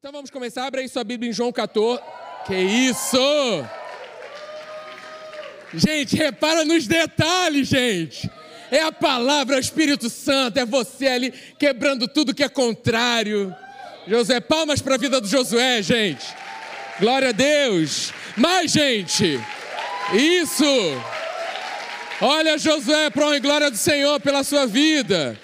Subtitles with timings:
[0.00, 0.64] Então vamos começar.
[0.64, 2.00] Abre aí sua Bíblia em João 14.
[2.46, 3.18] Que isso!
[5.74, 8.30] Gente, repara nos detalhes, gente.
[8.70, 13.52] É a palavra, é o Espírito Santo, é você ali quebrando tudo que é contrário.
[14.06, 16.24] Josué, palmas para a vida do Josué, gente.
[17.00, 18.12] Glória a Deus.
[18.36, 19.40] Mais gente.
[20.12, 20.64] Isso.
[22.20, 25.36] Olha, Josué, para a glória do Senhor pela sua vida.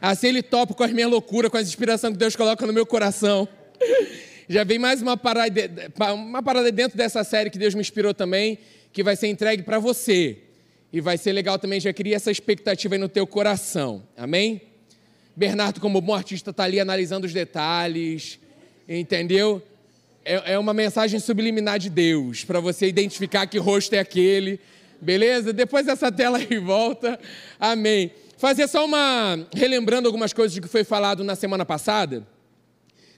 [0.00, 2.86] Assim ele topa com as minhas loucuras, com as inspirações que Deus coloca no meu
[2.86, 3.48] coração.
[4.48, 5.70] Já vem mais uma parada,
[6.14, 8.58] uma parada dentro dessa série que Deus me inspirou também,
[8.92, 10.38] que vai ser entregue para você.
[10.92, 14.06] E vai ser legal também, já cria essa expectativa aí no teu coração.
[14.16, 14.60] Amém?
[15.34, 18.38] Bernardo, como bom artista, está ali analisando os detalhes,
[18.88, 19.60] entendeu?
[20.24, 24.60] É, é uma mensagem subliminar de Deus, para você identificar que rosto é aquele,
[25.00, 25.52] beleza?
[25.52, 27.18] Depois dessa tela aí volta,
[27.58, 28.12] amém.
[28.36, 29.46] Fazer só uma.
[29.54, 32.26] relembrando algumas coisas que foi falado na semana passada.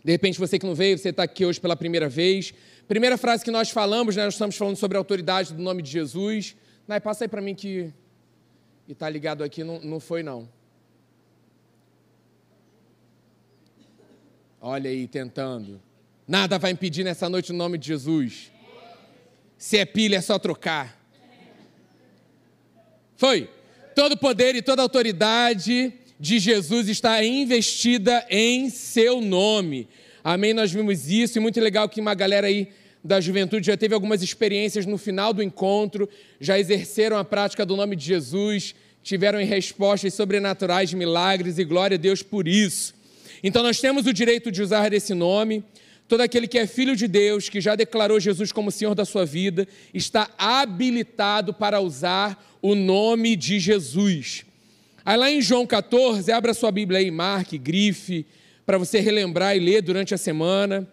[0.06, 2.55] De repente, você que não veio, você está aqui hoje pela primeira vez.
[2.87, 5.90] Primeira frase que nós falamos, né, nós estamos falando sobre a autoridade do nome de
[5.90, 6.54] Jesus.
[6.87, 7.93] Nai, passa aí para mim que.
[8.87, 10.48] E está ligado aqui, não, não foi não.
[14.60, 15.82] Olha aí, tentando.
[16.24, 18.52] Nada vai impedir nessa noite o nome de Jesus.
[19.59, 21.04] Se é pilha, é só trocar.
[23.16, 23.51] Foi.
[23.93, 29.88] Todo poder e toda autoridade de Jesus está investida em seu nome.
[30.24, 30.54] Amém?
[30.54, 32.68] Nós vimos isso e muito legal que uma galera aí
[33.04, 36.08] da juventude já teve algumas experiências no final do encontro,
[36.40, 41.98] já exerceram a prática do nome de Jesus, tiveram respostas sobrenaturais, milagres e glória a
[41.98, 42.95] Deus por isso.
[43.42, 45.62] Então nós temos o direito de usar esse nome.
[46.08, 49.26] Todo aquele que é filho de Deus, que já declarou Jesus como Senhor da sua
[49.26, 54.45] vida, está habilitado para usar o nome de Jesus.
[55.07, 58.26] Aí lá em João 14, abra sua Bíblia aí, marque, grife,
[58.66, 60.85] para você relembrar e ler durante a semana.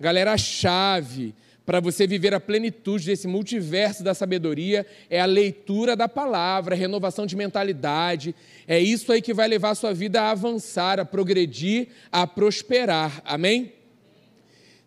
[0.00, 1.34] Galera, a chave
[1.66, 6.78] para você viver a plenitude desse multiverso da sabedoria é a leitura da palavra, a
[6.78, 8.34] renovação de mentalidade.
[8.66, 13.20] É isso aí que vai levar a sua vida a avançar, a progredir, a prosperar.
[13.22, 13.74] Amém?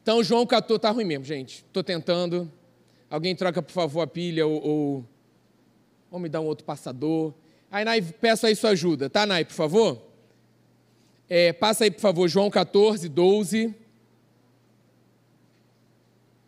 [0.01, 1.57] Então, João 14, tá ruim mesmo, gente.
[1.67, 2.51] Estou tentando.
[3.11, 5.05] Alguém troca, por favor, a pilha ou, ou,
[6.09, 7.31] ou me dá um outro passador.
[7.71, 10.01] Aí, Nai, peço aí sua ajuda, tá, Nai, por favor?
[11.29, 13.73] É, passa aí, por favor, João 14, 12.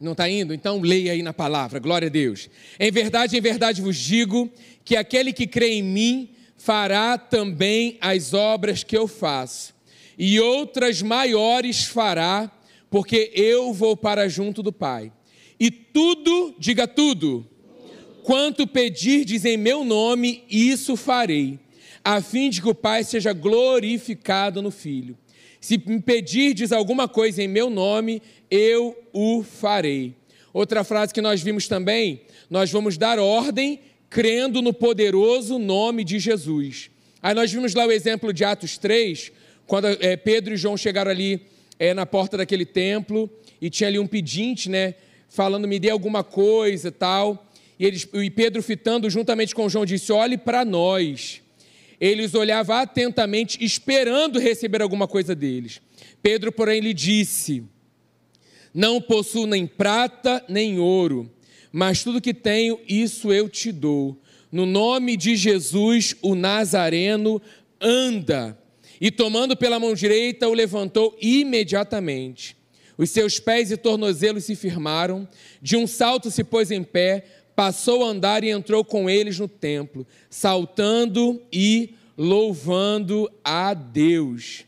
[0.02, 0.54] Não está indo?
[0.54, 2.50] Então leia aí na palavra, glória a Deus.
[2.78, 4.52] Em verdade, em verdade vos digo
[4.84, 9.74] que aquele que crê em mim fará também as obras que eu faço,
[10.18, 12.52] e outras maiores fará,
[12.90, 15.10] porque eu vou para junto do Pai.
[15.58, 17.48] E tudo, diga tudo,
[18.24, 21.60] Quanto pedirdes em meu nome, isso farei,
[22.04, 25.18] a fim de que o Pai seja glorificado no Filho.
[25.60, 30.16] Se me pedirdes alguma coisa em meu nome, eu o farei.
[30.54, 36.18] Outra frase que nós vimos também, nós vamos dar ordem crendo no poderoso nome de
[36.18, 36.90] Jesus.
[37.22, 39.32] Aí nós vimos lá o exemplo de Atos 3,
[39.68, 41.42] quando é, Pedro e João chegaram ali
[41.80, 43.30] é, na porta daquele templo
[43.62, 44.96] e tinha ali um pedinte, né,
[45.28, 47.50] falando me dê alguma coisa, tal.
[47.84, 51.42] E, eles, e Pedro, fitando juntamente com João, disse: Olhe para nós.
[52.00, 55.82] Eles olhavam atentamente, esperando receber alguma coisa deles.
[56.22, 57.62] Pedro, porém, lhe disse:
[58.74, 61.30] Não possuo nem prata nem ouro,
[61.74, 64.18] mas tudo que tenho, isso eu te dou.
[64.50, 67.42] No nome de Jesus, o Nazareno,
[67.82, 68.58] anda.
[69.02, 72.56] E tomando pela mão direita, o levantou imediatamente.
[72.98, 75.28] Os seus pés e tornozelos se firmaram,
[75.62, 79.48] de um salto se pôs em pé, passou a andar e entrou com eles no
[79.48, 84.66] templo, saltando e louvando a Deus.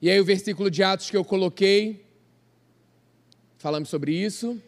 [0.00, 2.04] E aí o versículo de Atos que eu coloquei,
[3.58, 4.60] falamos sobre isso,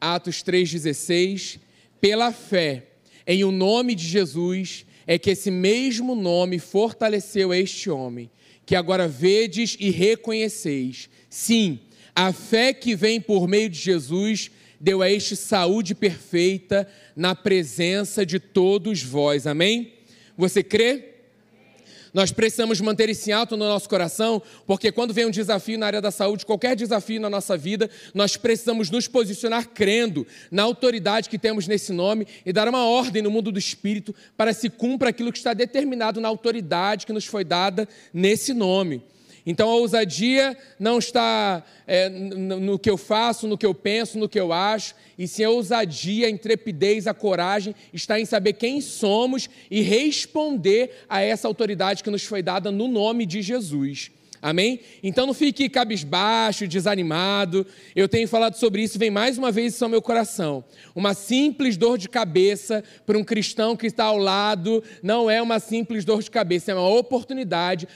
[0.00, 1.58] Atos 3,16,
[2.00, 2.86] pela fé
[3.26, 8.30] em o nome de Jesus, é que esse mesmo nome fortaleceu este homem,
[8.64, 11.08] que agora vedes e reconheceis.
[11.28, 11.80] Sim,
[12.14, 16.86] a fé que vem por meio de Jesus deu a este saúde perfeita
[17.16, 19.46] na presença de todos vós.
[19.46, 19.94] Amém?
[20.36, 21.16] Você crê?
[22.16, 26.00] Nós precisamos manter esse alto no nosso coração, porque quando vem um desafio na área
[26.00, 31.38] da saúde, qualquer desafio na nossa vida, nós precisamos nos posicionar crendo na autoridade que
[31.38, 35.30] temos nesse nome e dar uma ordem no mundo do espírito para se cumpra aquilo
[35.30, 39.02] que está determinado na autoridade que nos foi dada nesse nome.
[39.46, 44.28] Então a ousadia não está é, no que eu faço, no que eu penso, no
[44.28, 48.80] que eu acho, e sim a ousadia, a intrepidez, a coragem está em saber quem
[48.80, 54.10] somos e responder a essa autoridade que nos foi dada no nome de Jesus.
[54.40, 54.80] Amém?
[55.02, 57.66] Então não fique cabisbaixo, desanimado.
[57.94, 60.64] Eu tenho falado sobre isso, vem mais uma vez isso ao meu coração.
[60.94, 65.58] Uma simples dor de cabeça para um cristão que está ao lado não é uma
[65.58, 67.88] simples dor de cabeça, é uma oportunidade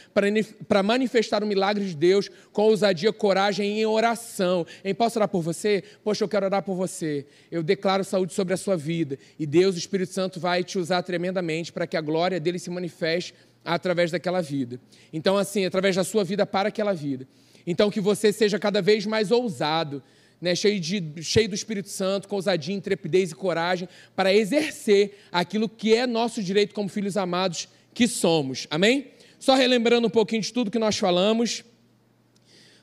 [0.68, 4.66] para manifestar o milagre de Deus com ousadia, coragem em oração.
[4.84, 5.82] Em posso orar por você?
[6.02, 7.26] Poxa, eu quero orar por você.
[7.50, 11.02] Eu declaro saúde sobre a sua vida e Deus, o Espírito Santo, vai te usar
[11.02, 13.34] tremendamente para que a glória dele se manifeste
[13.64, 14.80] através daquela vida.
[15.12, 17.26] Então, assim, através da sua vida para aquela vida.
[17.66, 20.02] Então, que você seja cada vez mais ousado,
[20.40, 25.68] né, cheio, de, cheio do Espírito Santo, com ousadia, intrepidez e coragem, para exercer aquilo
[25.68, 28.66] que é nosso direito como filhos amados que somos.
[28.70, 29.08] Amém?
[29.38, 31.64] Só relembrando um pouquinho de tudo que nós falamos.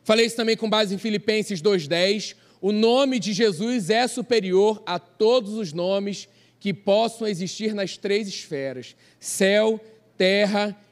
[0.03, 2.35] Falei isso também com base em Filipenses 2,10.
[2.61, 6.27] O nome de Jesus é superior a todos os nomes
[6.59, 9.96] que possam existir nas três esferas: céu, terra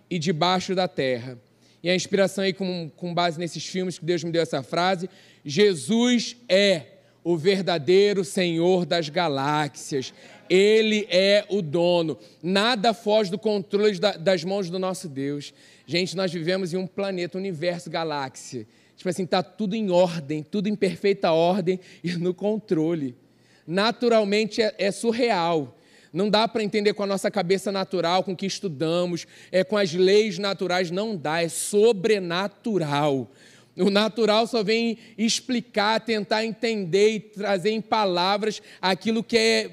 [0.09, 1.37] e debaixo da terra.
[1.83, 5.09] E a inspiração aí, com, com base nesses filmes que Deus me deu essa frase:
[5.43, 6.83] Jesus é
[7.23, 10.13] o verdadeiro Senhor das galáxias.
[10.49, 12.17] Ele é o dono.
[12.41, 15.53] Nada foge do controle das mãos do nosso Deus.
[15.87, 18.67] Gente, nós vivemos em um planeta, universo, galáxia.
[18.95, 23.15] Tipo assim, está tudo em ordem, tudo em perfeita ordem e no controle.
[23.65, 25.75] Naturalmente é, é surreal.
[26.15, 29.75] Não dá para entender com a nossa cabeça natural, com o que estudamos, é com
[29.75, 33.29] as leis naturais, não dá, é sobrenatural.
[33.75, 39.71] O natural só vem explicar, tentar entender e trazer em palavras aquilo que é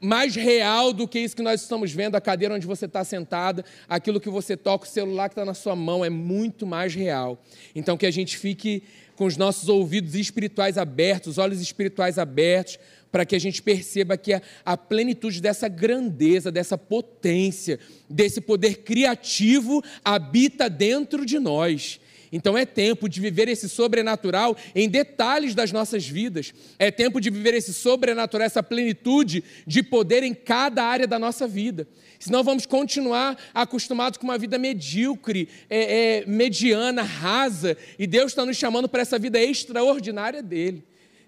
[0.00, 3.64] mais real do que isso que nós estamos vendo, a cadeira onde você está sentada,
[3.88, 7.40] aquilo que você toca, o celular que está na sua mão, é muito mais real.
[7.76, 8.82] Então, que a gente fique
[9.14, 12.80] com os nossos ouvidos espirituais abertos, olhos espirituais abertos,
[13.12, 17.78] para que a gente perceba que a, a plenitude dessa grandeza, dessa potência,
[18.08, 22.00] desse poder criativo habita dentro de nós.
[22.32, 26.54] Então é tempo de viver esse sobrenatural em detalhes das nossas vidas.
[26.78, 31.46] É tempo de viver esse sobrenatural, essa plenitude de poder em cada área da nossa
[31.46, 31.86] vida.
[32.18, 37.76] Senão vamos continuar acostumados com uma vida medíocre, é, é, mediana, rasa.
[37.98, 40.82] E Deus está nos chamando para essa vida extraordinária dele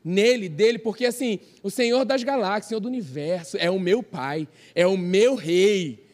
[0.05, 4.47] nele, dele, porque assim, o Senhor das galáxias, Senhor do universo, é o meu Pai,
[4.75, 6.05] é o meu Rei.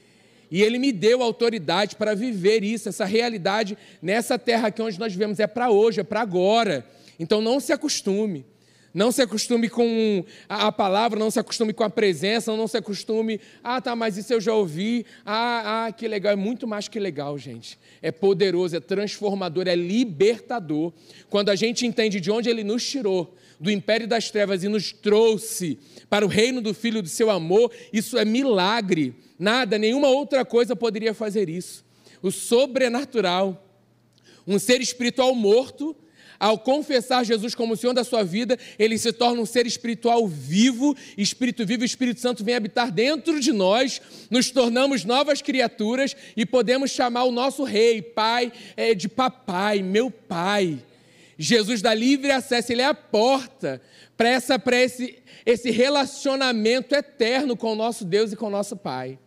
[0.51, 5.13] E Ele me deu autoridade para viver isso, essa realidade nessa terra aqui onde nós
[5.13, 5.39] vivemos.
[5.39, 6.87] É para hoje, é para agora.
[7.19, 8.45] Então não se acostume.
[8.93, 13.41] Não se acostume com a palavra, não se acostume com a presença, não se acostume,
[13.63, 16.99] ah, tá, mas isso eu já ouvi, ah, ah, que legal, é muito mais que
[16.99, 17.79] legal, gente.
[18.03, 20.93] É poderoso, é transformador, é libertador.
[21.29, 24.91] Quando a gente entende de onde ele nos tirou, do império das trevas e nos
[24.91, 25.79] trouxe
[26.09, 29.15] para o reino do Filho do seu amor, isso é milagre.
[29.39, 31.85] Nada, nenhuma outra coisa poderia fazer isso.
[32.23, 33.71] O sobrenatural,
[34.47, 35.95] um ser espiritual morto,
[36.39, 40.27] ao confessar Jesus como o Senhor da sua vida, ele se torna um ser espiritual
[40.27, 46.47] vivo, espírito vivo, Espírito Santo vem habitar dentro de nós, nos tornamos novas criaturas e
[46.47, 50.83] podemos chamar o nosso rei, pai, é, de papai, meu pai.
[51.43, 53.81] Jesus dá livre acesso, ele é a porta
[54.15, 55.17] para essa, para esse,
[55.47, 59.19] esse relacionamento eterno com o nosso Deus e com o nosso Pai.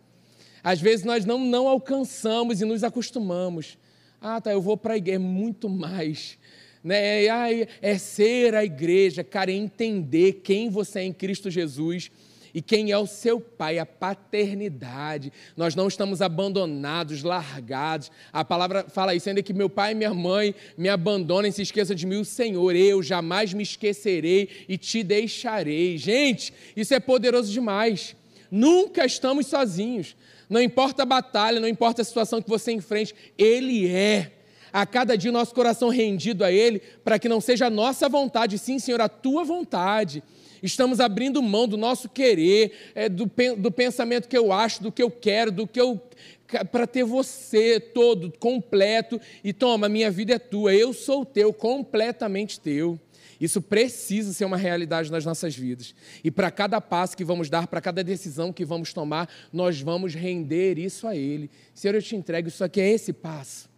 [0.62, 3.76] Às vezes nós não, não alcançamos e nos acostumamos.
[4.20, 6.38] Ah, tá, eu vou para a igreja, é muito mais.
[6.84, 7.24] Né?
[7.24, 12.12] É, é ser a igreja, cara, é entender quem você é em Cristo Jesus
[12.54, 15.32] e quem é o seu pai, a paternidade.
[15.56, 18.12] Nós não estamos abandonados, largados.
[18.32, 21.96] A palavra fala isso, ainda que meu pai e minha mãe me abandonem, se esqueçam
[21.96, 25.98] de mim, o Senhor, eu jamais me esquecerei e te deixarei.
[25.98, 28.14] Gente, isso é poderoso demais.
[28.48, 30.14] Nunca estamos sozinhos.
[30.48, 34.30] Não importa a batalha, não importa a situação que você enfrente, Ele é
[34.72, 38.58] a cada dia nosso coração rendido a Ele, para que não seja a nossa vontade,
[38.58, 40.22] sim, Senhor, a tua vontade
[40.66, 45.02] estamos abrindo mão do nosso querer, é, do, do pensamento que eu acho, do que
[45.02, 46.00] eu quero, do que eu.
[46.72, 52.58] para ter você todo, completo, e toma, minha vida é tua, eu sou teu, completamente
[52.58, 52.98] teu.
[53.40, 55.94] Isso precisa ser uma realidade nas nossas vidas.
[56.22, 60.14] E para cada passo que vamos dar, para cada decisão que vamos tomar, nós vamos
[60.14, 61.50] render isso a Ele.
[61.74, 63.73] Senhor, eu te entrego, isso aqui é esse passo.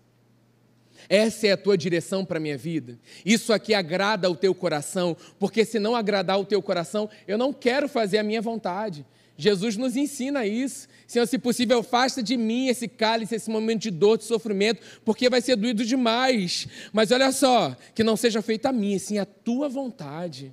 [1.09, 2.99] Essa é a tua direção para a minha vida?
[3.25, 5.17] Isso aqui agrada o teu coração?
[5.39, 9.05] Porque se não agradar o teu coração, eu não quero fazer a minha vontade.
[9.39, 10.89] Jesus nos ensina isso.
[11.07, 15.29] Senhor, se possível, afasta de mim esse cálice, esse momento de dor, de sofrimento, porque
[15.29, 16.67] vai ser doído demais.
[16.93, 20.53] Mas olha só, que não seja feita a minha, sim a tua vontade.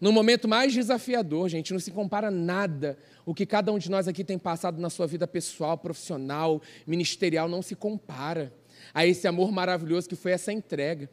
[0.00, 4.06] No momento mais desafiador, gente, não se compara nada o que cada um de nós
[4.06, 8.52] aqui tem passado na sua vida pessoal, profissional, ministerial, não se compara.
[8.92, 11.08] A esse amor maravilhoso que foi essa entrega.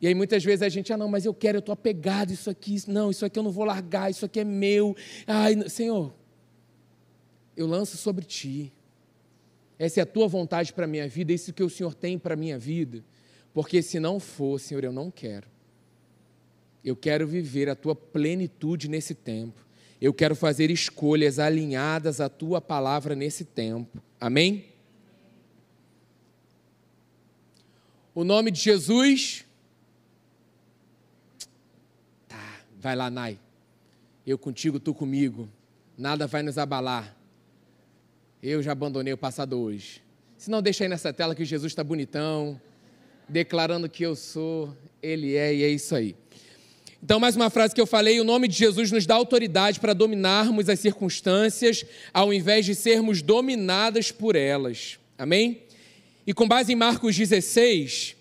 [0.00, 2.50] E aí muitas vezes a gente, ah, não, mas eu quero, eu estou apegado, isso
[2.50, 4.96] aqui, não, isso aqui eu não vou largar, isso aqui é meu.
[5.26, 6.12] Ai, Senhor,
[7.56, 8.72] eu lanço sobre ti.
[9.78, 12.34] Essa é a tua vontade para a minha vida, isso que o Senhor tem para
[12.34, 13.04] a minha vida.
[13.54, 15.46] Porque se não for, Senhor, eu não quero.
[16.84, 19.64] Eu quero viver a tua plenitude nesse tempo.
[20.00, 24.02] Eu quero fazer escolhas alinhadas à tua palavra nesse tempo.
[24.20, 24.71] Amém?
[28.14, 29.44] O nome de Jesus.
[32.28, 33.38] Tá, vai lá, Nai.
[34.26, 35.48] Eu contigo, tu comigo.
[35.96, 37.16] Nada vai nos abalar.
[38.42, 40.02] Eu já abandonei o passado hoje.
[40.36, 42.60] Se não, deixa aí nessa tela que Jesus está bonitão,
[43.28, 46.14] declarando que eu sou, Ele é, e é isso aí.
[47.02, 49.94] Então, mais uma frase que eu falei: o nome de Jesus nos dá autoridade para
[49.94, 54.98] dominarmos as circunstâncias, ao invés de sermos dominadas por elas.
[55.16, 55.62] Amém?
[56.26, 58.16] E com base em Marcos 16,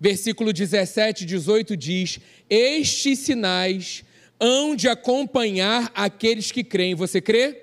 [0.00, 2.18] versículo 17 e 18, diz:
[2.50, 4.04] Estes sinais
[4.40, 6.94] hão de acompanhar aqueles que creem.
[6.94, 7.62] Você crê?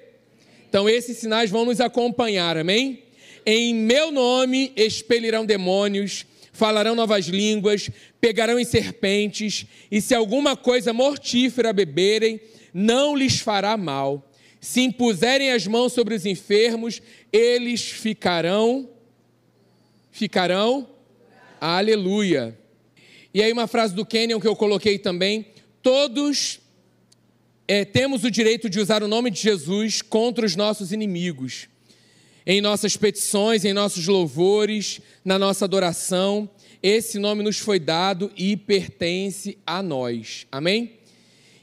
[0.68, 3.04] Então, esses sinais vão nos acompanhar, amém?
[3.46, 7.90] Em meu nome expelirão demônios, falarão novas línguas,
[8.22, 12.40] pegarão em serpentes, e se alguma coisa mortífera beberem,
[12.74, 14.32] não lhes fará mal.
[14.62, 17.02] Se impuserem as mãos sobre os enfermos,
[17.34, 18.90] eles ficarão.
[20.13, 20.88] Ficarão.
[21.60, 22.55] Aleluia.
[23.34, 25.48] E aí, uma frase do Kenyon que eu coloquei também:
[25.82, 26.60] todos
[27.67, 31.67] é, temos o direito de usar o nome de Jesus contra os nossos inimigos,
[32.46, 36.48] em nossas petições, em nossos louvores, na nossa adoração.
[36.84, 40.46] Esse nome nos foi dado e pertence a nós.
[40.51, 41.00] Amém?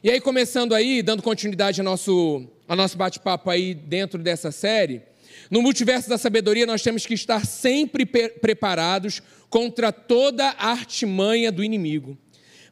[0.02, 5.02] E aí, começando aí, dando continuidade ao nosso, ao nosso bate-papo aí dentro dessa série,
[5.50, 11.64] no multiverso da sabedoria nós temos que estar sempre preparados contra toda a artimanha do
[11.64, 12.16] inimigo.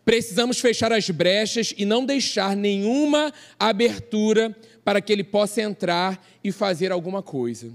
[0.05, 6.53] Precisamos fechar as brechas e não deixar nenhuma abertura para que ele possa entrar e
[6.53, 7.71] fazer alguma coisa.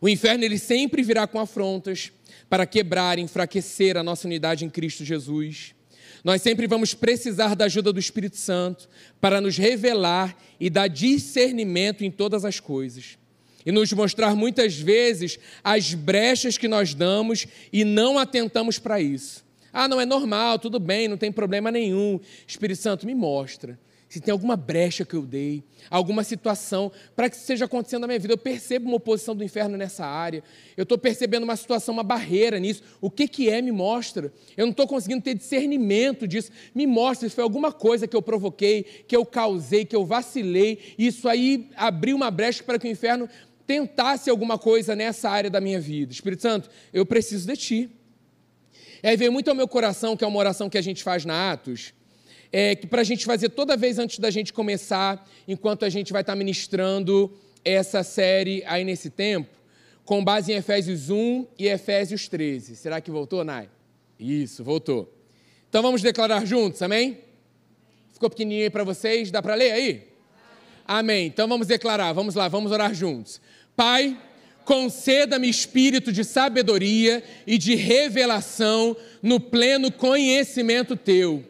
[0.00, 2.10] O inferno ele sempre virá com afrontas
[2.48, 5.74] para quebrar, enfraquecer a nossa unidade em Cristo Jesus.
[6.24, 8.88] Nós sempre vamos precisar da ajuda do Espírito Santo
[9.20, 13.19] para nos revelar e dar discernimento em todas as coisas.
[13.64, 19.44] E nos mostrar muitas vezes as brechas que nós damos e não atentamos para isso.
[19.72, 22.18] Ah, não é normal, tudo bem, não tem problema nenhum.
[22.46, 23.78] Espírito Santo, me mostra
[24.10, 28.06] se tem alguma brecha que eu dei, alguma situação para que isso esteja acontecendo na
[28.08, 28.34] minha vida.
[28.34, 30.42] Eu percebo uma oposição do inferno nessa área,
[30.76, 32.82] eu estou percebendo uma situação, uma barreira nisso.
[33.00, 33.62] O que, que é?
[33.62, 34.32] Me mostra.
[34.56, 36.50] Eu não estou conseguindo ter discernimento disso.
[36.74, 40.80] Me mostra se foi alguma coisa que eu provoquei, que eu causei, que eu vacilei.
[40.98, 43.28] Isso aí abriu uma brecha para que o inferno
[43.70, 46.12] tentasse alguma coisa nessa área da minha vida.
[46.12, 47.90] Espírito Santo, eu preciso de Ti.
[49.00, 51.24] E aí veio muito ao meu coração, que é uma oração que a gente faz
[51.24, 51.94] na Atos,
[52.50, 56.12] é, que para a gente fazer toda vez antes da gente começar, enquanto a gente
[56.12, 57.32] vai estar tá ministrando
[57.64, 59.56] essa série aí nesse tempo,
[60.04, 62.74] com base em Efésios 1 e Efésios 13.
[62.74, 63.70] Será que voltou, Nai?
[64.18, 65.14] Isso, voltou.
[65.68, 67.18] Então vamos declarar juntos, amém?
[68.12, 69.30] Ficou pequenininho aí para vocês?
[69.30, 70.10] Dá para ler aí?
[70.92, 71.28] Amém.
[71.28, 73.40] Então vamos declarar, vamos lá, vamos orar juntos.
[73.80, 74.14] Pai,
[74.62, 81.42] conceda-me espírito de sabedoria e de revelação no pleno conhecimento teu,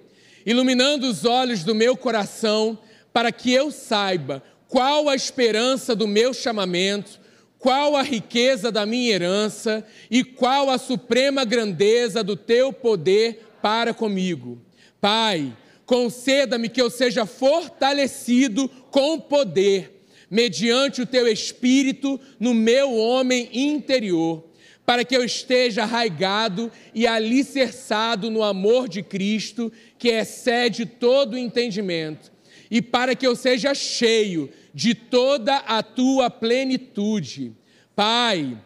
[0.46, 2.78] iluminando os olhos do meu coração,
[3.12, 7.18] para que eu saiba qual a esperança do meu chamamento,
[7.58, 13.92] qual a riqueza da minha herança e qual a suprema grandeza do teu poder para
[13.92, 14.56] comigo.
[15.00, 15.52] Pai,
[15.84, 19.99] conceda-me que eu seja fortalecido com poder
[20.30, 24.44] mediante o teu espírito no meu homem interior,
[24.86, 31.38] para que eu esteja arraigado e alicerçado no amor de Cristo, que excede todo o
[31.38, 32.30] entendimento,
[32.70, 37.52] e para que eu seja cheio de toda a tua plenitude.
[37.96, 38.56] Pai,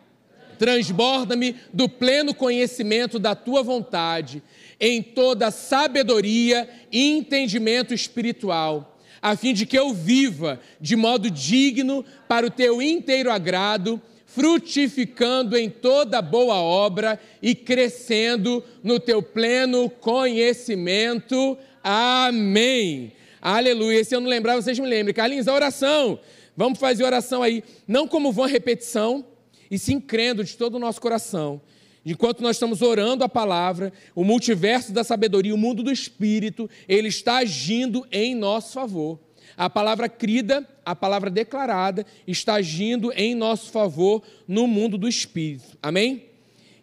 [0.58, 4.42] transborda-me do pleno conhecimento da tua vontade,
[4.78, 8.93] em toda sabedoria e entendimento espiritual
[9.24, 15.56] a fim de que eu viva de modo digno para o teu inteiro agrado, frutificando
[15.56, 21.56] em toda boa obra e crescendo no teu pleno conhecimento.
[21.82, 23.12] Amém.
[23.40, 24.04] Aleluia.
[24.04, 25.14] Se eu não lembrar, vocês me lembrem.
[25.14, 26.20] Carlinhos, a oração.
[26.54, 29.24] Vamos fazer oração aí, não como vã repetição,
[29.70, 31.62] e sim crendo de todo o nosso coração
[32.04, 37.08] Enquanto nós estamos orando a palavra, o multiverso da sabedoria, o mundo do espírito, ele
[37.08, 39.18] está agindo em nosso favor.
[39.56, 45.78] A palavra crida, a palavra declarada, está agindo em nosso favor no mundo do espírito.
[45.82, 46.26] Amém?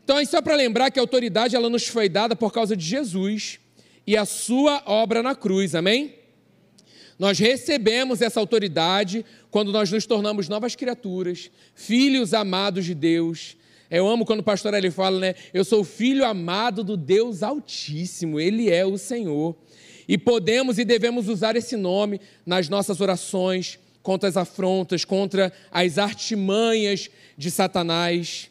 [0.03, 2.83] Então, é só para lembrar que a autoridade ela nos foi dada por causa de
[2.83, 3.59] Jesus
[4.07, 6.15] e a sua obra na cruz, amém?
[7.19, 13.55] Nós recebemos essa autoridade quando nós nos tornamos novas criaturas, filhos amados de Deus.
[13.91, 15.35] Eu amo quando o pastor ele fala, né?
[15.53, 19.53] Eu sou filho amado do Deus Altíssimo, Ele é o Senhor.
[20.07, 25.97] E podemos e devemos usar esse nome nas nossas orações, contra as afrontas, contra as
[25.97, 28.49] artimanhas de Satanás.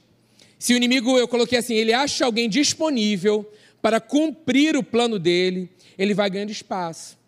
[0.59, 5.71] Se o inimigo, eu coloquei assim, ele acha alguém disponível para cumprir o plano dele,
[5.97, 7.19] ele vai ganhando espaço.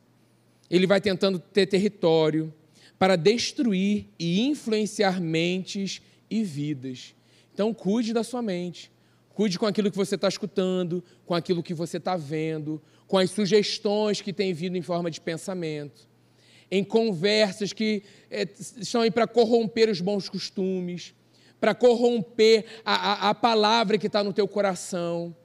[0.71, 2.53] Ele vai tentando ter território
[2.99, 7.15] para destruir e influenciar mentes e vidas.
[7.53, 8.91] Então, cuide da sua mente.
[9.35, 13.31] Cuide com aquilo que você está escutando, com aquilo que você está vendo, com as
[13.31, 16.13] sugestões que têm vindo em forma de pensamento
[16.75, 21.15] em conversas que é, estão aí para corromper os bons costumes,
[21.61, 25.37] para corromper a, a, a palavra que está no teu coração.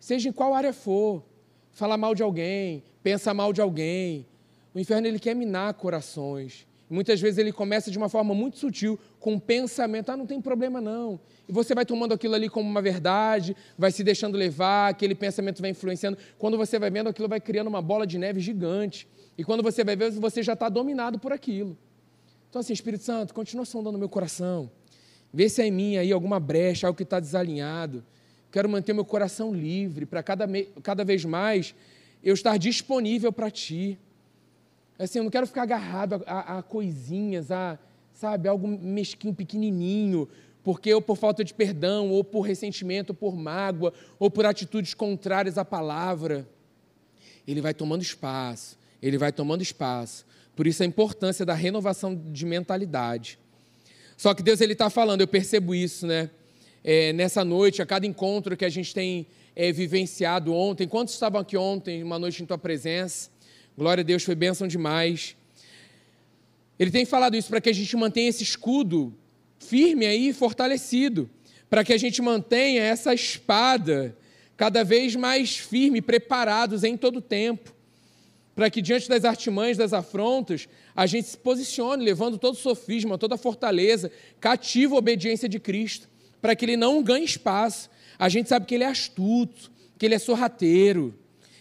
[0.00, 1.22] Seja em qual área for,
[1.72, 4.26] fala mal de alguém, pensa mal de alguém.
[4.74, 6.66] O inferno ele quer minar corações.
[6.88, 10.40] Muitas vezes ele começa de uma forma muito sutil, com um pensamento, ah, não tem
[10.40, 11.18] problema não.
[11.48, 15.60] E você vai tomando aquilo ali como uma verdade, vai se deixando levar, aquele pensamento
[15.60, 16.16] vai influenciando.
[16.38, 19.08] Quando você vai vendo, aquilo vai criando uma bola de neve gigante.
[19.36, 21.76] E quando você vai ver, você já está dominado por aquilo.
[22.48, 24.70] Então, assim, Espírito Santo, continua sondando meu coração.
[25.32, 28.04] Vê se é em mim aí alguma brecha, algo que está desalinhado.
[28.50, 30.46] Quero manter meu coração livre para cada,
[30.82, 31.74] cada vez mais
[32.22, 33.98] eu estar disponível para Ti.
[34.98, 37.78] Assim, eu não quero ficar agarrado a, a, a coisinhas, a,
[38.12, 40.28] sabe, algo mesquinho, pequenininho,
[40.64, 44.94] porque ou por falta de perdão, ou por ressentimento, ou por mágoa, ou por atitudes
[44.94, 46.48] contrárias à palavra.
[47.46, 50.24] Ele vai tomando espaço ele vai tomando espaço.
[50.54, 53.38] Por isso a importância da renovação de mentalidade.
[54.16, 56.30] Só que Deus ele está falando, eu percebo isso, né?
[56.82, 60.88] É, nessa noite, a cada encontro que a gente tem é, vivenciado ontem.
[60.88, 63.28] Quantos estavam aqui ontem, uma noite em tua presença?
[63.76, 65.36] Glória a Deus, foi bênção demais.
[66.78, 69.14] Ele tem falado isso para que a gente mantenha esse escudo
[69.58, 71.28] firme aí, fortalecido,
[71.68, 74.16] para que a gente mantenha essa espada
[74.56, 77.76] cada vez mais firme, preparados em todo tempo
[78.56, 83.18] para que diante das artimanhas, das afrontas, a gente se posicione, levando todo o sofisma,
[83.18, 84.10] toda a fortaleza,
[84.40, 86.08] cativa a obediência de Cristo,
[86.40, 87.90] para que ele não ganhe espaço.
[88.18, 91.14] A gente sabe que ele é astuto, que ele é sorrateiro.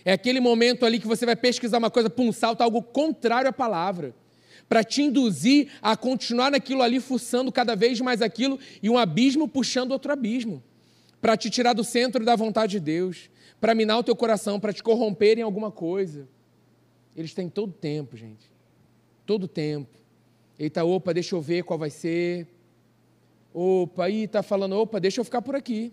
[0.06, 3.52] É aquele momento ali que você vai pesquisar uma coisa, pum, salta algo contrário à
[3.52, 4.14] palavra,
[4.70, 9.48] para te induzir a continuar naquilo ali, fuçando cada vez mais aquilo, e um abismo
[9.48, 10.64] puxando outro abismo,
[11.20, 14.72] para te tirar do centro da vontade de Deus, para minar o teu coração, para
[14.72, 16.28] te corromper em alguma coisa.
[17.16, 18.52] Eles têm todo tempo, gente.
[19.26, 19.98] Todo tempo.
[20.60, 22.48] Eita, opa, deixa eu ver qual vai ser.
[23.52, 25.92] Opa, aí está falando, opa, deixa eu ficar por aqui.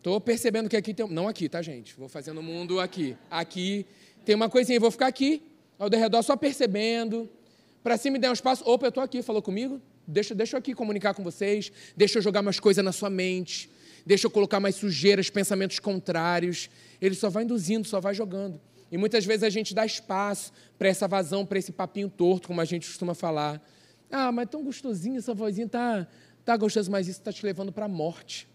[0.00, 1.06] Estou percebendo que aqui tem.
[1.10, 1.94] Não aqui, tá, gente?
[1.94, 3.14] Vou fazendo o mundo aqui.
[3.30, 3.84] Aqui
[4.24, 5.42] tem uma coisinha, vou ficar aqui,
[5.78, 7.28] ao redor, só percebendo.
[7.82, 8.64] Para cima me der um espaço.
[8.66, 9.78] Opa, eu estou aqui, falou comigo?
[10.06, 11.70] Deixa, deixa eu aqui comunicar com vocês.
[11.94, 13.68] Deixa eu jogar mais coisas na sua mente.
[14.06, 16.70] Deixa eu colocar mais sujeiras, pensamentos contrários.
[16.98, 18.58] Ele só vai induzindo, só vai jogando.
[18.90, 22.58] E muitas vezes a gente dá espaço para essa vazão, para esse papinho torto, como
[22.62, 23.62] a gente costuma falar.
[24.10, 26.06] Ah, mas tão gostosinho essa vozinha, tá,
[26.42, 28.48] tá gostoso, mas isso está te levando para a morte.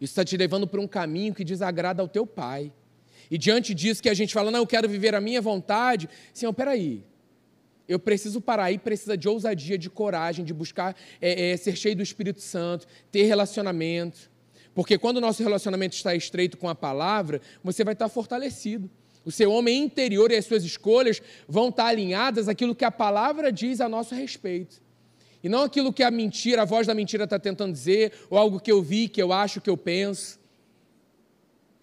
[0.00, 2.72] Isso está te levando para um caminho que desagrada ao teu pai.
[3.30, 6.52] E diante disso que a gente fala, não, eu quero viver a minha vontade, Senhor,
[6.52, 7.04] peraí,
[7.88, 11.96] eu preciso parar e precisa de ousadia, de coragem, de buscar é, é, ser cheio
[11.96, 14.30] do Espírito Santo, ter relacionamento.
[14.74, 18.90] Porque quando o nosso relacionamento está estreito com a palavra, você vai estar fortalecido.
[19.24, 23.50] O seu homem interior e as suas escolhas vão estar alinhadas àquilo que a palavra
[23.50, 24.80] diz a nosso respeito.
[25.46, 28.58] E não aquilo que a mentira, a voz da mentira está tentando dizer, ou algo
[28.58, 30.40] que eu vi, que eu acho, que eu penso.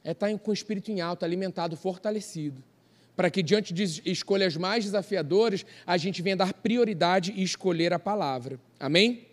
[0.03, 2.61] É estar com o espírito em alto, alimentado, fortalecido.
[3.15, 7.99] Para que diante de escolhas mais desafiadoras, a gente venha dar prioridade e escolher a
[7.99, 8.59] palavra.
[8.77, 9.27] Amém?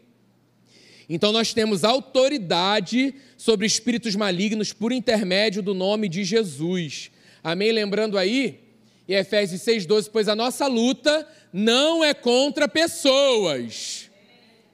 [1.08, 7.10] Então nós temos autoridade sobre espíritos malignos por intermédio do nome de Jesus.
[7.42, 7.72] Amém?
[7.72, 8.60] Lembrando aí,
[9.08, 14.08] em Efésios 6,12, pois a nossa luta não é contra pessoas.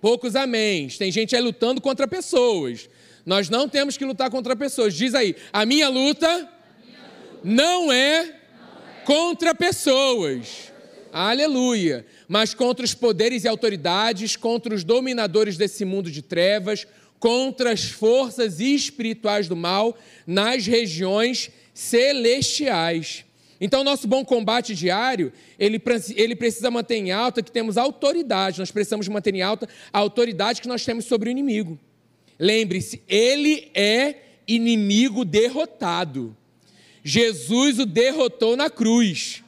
[0.06, 0.96] Poucos améns.
[0.96, 2.88] Tem gente aí lutando contra pessoas.
[3.24, 4.94] Nós não temos que lutar contra pessoas.
[4.94, 6.48] Diz aí, a minha luta
[7.42, 8.32] não é
[9.04, 10.72] contra pessoas.
[11.12, 12.06] Aleluia.
[12.28, 16.86] Mas contra os poderes e autoridades, contra os dominadores desse mundo de trevas,
[17.18, 23.25] contra as forças espirituais do mal nas regiões celestiais.
[23.60, 25.80] Então, nosso bom combate diário, ele,
[26.14, 30.60] ele precisa manter em alta que temos autoridade, nós precisamos manter em alta a autoridade
[30.60, 31.78] que nós temos sobre o inimigo.
[32.38, 34.16] Lembre-se, ele é
[34.46, 36.36] inimigo derrotado.
[37.02, 39.42] Jesus o derrotou na cruz.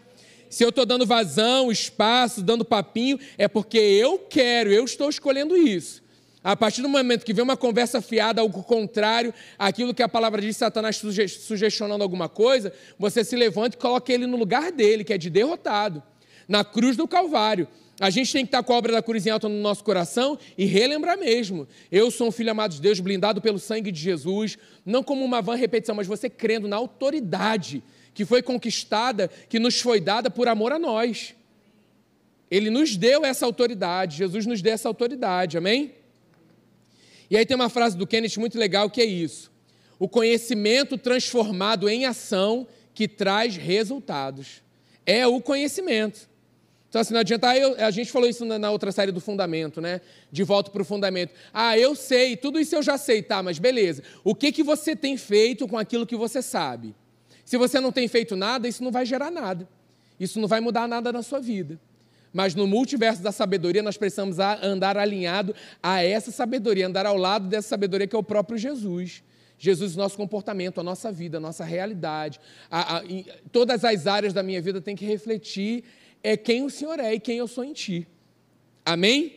[0.49, 5.57] Se eu estou dando vazão, espaço, dando papinho, é porque eu quero, eu estou escolhendo
[5.57, 6.03] isso.
[6.49, 10.41] A partir do momento que vem uma conversa fiada, algo contrário àquilo que a palavra
[10.41, 15.13] diz, Satanás sugestionando alguma coisa, você se levanta e coloca ele no lugar dele, que
[15.13, 16.03] é de derrotado,
[16.49, 17.69] na cruz do Calvário.
[18.01, 20.39] A gente tem que estar com a obra da cruz em alta no nosso coração
[20.57, 21.69] e relembrar mesmo.
[21.93, 24.57] Eu sou um filho amado de Deus, blindado pelo sangue de Jesus,
[24.87, 27.83] não como uma vã repetição, mas você crendo na autoridade
[28.15, 31.35] que foi conquistada, que nos foi dada por amor a nós.
[32.51, 35.99] Ele nos deu essa autoridade, Jesus nos deu essa autoridade, amém?
[37.31, 39.51] E aí tem uma frase do Kenneth muito legal que é isso:
[39.99, 44.63] o conhecimento transformado em ação que traz resultados.
[45.07, 46.29] É o conhecimento.
[46.89, 47.51] Então, assim, não adianta.
[47.51, 50.01] Ah, eu, a gente falou isso na, na, outra série do Fundamento, né?
[50.33, 51.33] De volta para o Fundamento.
[51.53, 54.03] Ah, eu sei, tudo isso eu já sei, tá, mas beleza.
[54.25, 56.95] O que, que você tem feito com aquilo que você sabe?
[57.45, 59.69] Se você não tem feito nada, isso não vai gerar nada.
[60.19, 61.79] Isso não vai mudar nada na sua vida.
[62.33, 67.49] Mas no multiverso da sabedoria, nós precisamos andar alinhado a essa sabedoria, andar ao lado
[67.49, 69.23] dessa sabedoria que é o próprio Jesus.
[69.59, 72.39] Jesus, nosso comportamento, a nossa vida, a nossa realidade,
[72.71, 73.03] a, a,
[73.51, 75.83] todas as áreas da minha vida têm que refletir
[76.23, 78.07] é quem o Senhor é e quem eu sou em Ti.
[78.85, 79.35] Amém?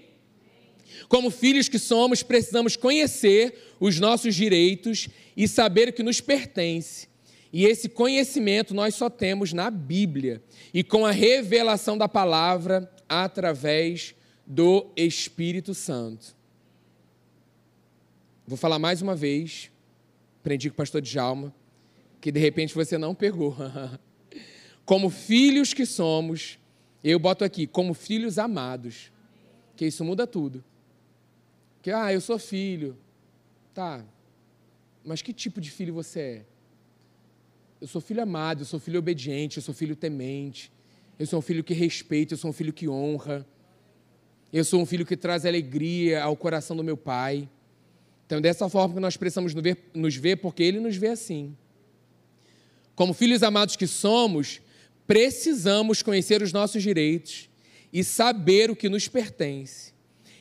[1.07, 7.07] Como filhos que somos, precisamos conhecer os nossos direitos e saber o que nos pertence.
[7.53, 10.41] E esse conhecimento nós só temos na Bíblia
[10.73, 14.15] e com a revelação da palavra através
[14.47, 16.35] do Espírito Santo.
[18.47, 19.69] Vou falar mais uma vez,
[20.39, 21.53] aprendi com o pastor Djalma,
[22.21, 23.55] que de repente você não pegou.
[24.85, 26.57] Como filhos que somos,
[27.03, 29.11] eu boto aqui, como filhos amados,
[29.75, 30.63] que isso muda tudo.
[31.81, 32.97] Que, ah, eu sou filho.
[33.73, 34.03] Tá,
[35.03, 36.45] mas que tipo de filho você é?
[37.81, 40.71] Eu sou filho amado, eu sou filho obediente, eu sou filho temente,
[41.17, 43.43] eu sou um filho que respeita, eu sou um filho que honra,
[44.53, 47.49] eu sou um filho que traz alegria ao coração do meu pai.
[48.27, 49.55] Então, dessa forma que nós precisamos
[49.95, 51.57] nos ver, porque ele nos vê assim.
[52.93, 54.61] Como filhos amados que somos,
[55.07, 57.49] precisamos conhecer os nossos direitos
[57.91, 59.91] e saber o que nos pertence.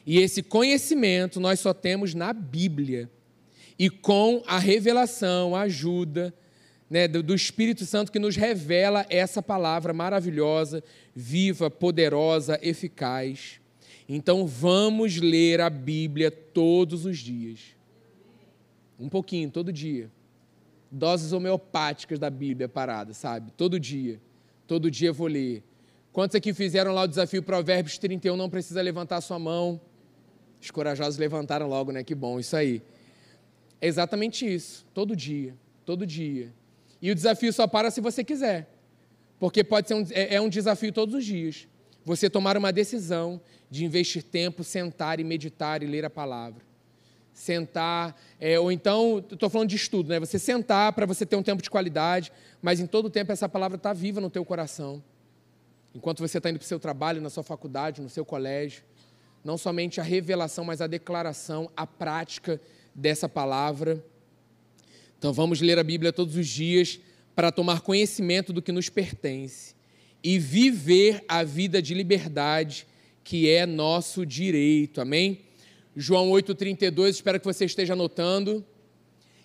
[0.04, 3.10] E esse conhecimento nós só temos na Bíblia
[3.78, 6.34] e com a revelação, a ajuda
[6.90, 10.82] né, do Espírito Santo que nos revela essa palavra maravilhosa,
[11.14, 13.60] viva, poderosa, eficaz.
[14.08, 17.76] Então vamos ler a Bíblia todos os dias.
[18.98, 20.10] Um pouquinho, todo dia.
[20.90, 23.52] Doses homeopáticas da Bíblia parada, sabe?
[23.52, 24.20] Todo dia.
[24.66, 25.62] Todo dia eu vou ler.
[26.12, 28.36] Quantos aqui fizeram lá o desafio Provérbios 31?
[28.36, 29.80] Não precisa levantar a sua mão.
[30.60, 32.02] Os corajosos levantaram logo, né?
[32.02, 32.82] Que bom, isso aí.
[33.80, 34.84] É exatamente isso.
[34.92, 35.54] Todo dia.
[35.86, 36.52] Todo dia.
[37.00, 38.68] E o desafio só para se você quiser.
[39.38, 41.66] Porque pode ser um, é, é um desafio todos os dias.
[42.04, 46.62] Você tomar uma decisão de investir tempo, sentar e meditar e ler a palavra.
[47.32, 50.20] Sentar, é, ou então, estou falando de estudo, né?
[50.20, 53.48] Você sentar para você ter um tempo de qualidade, mas em todo o tempo essa
[53.48, 55.02] palavra está viva no teu coração.
[55.94, 58.84] Enquanto você está indo para o seu trabalho, na sua faculdade, no seu colégio.
[59.42, 62.60] Não somente a revelação, mas a declaração, a prática
[62.94, 64.04] dessa palavra.
[65.20, 66.98] Então vamos ler a Bíblia todos os dias
[67.34, 69.74] para tomar conhecimento do que nos pertence
[70.24, 72.86] e viver a vida de liberdade
[73.22, 74.98] que é nosso direito.
[74.98, 75.40] Amém?
[75.94, 78.64] João 8:32, espero que você esteja anotando.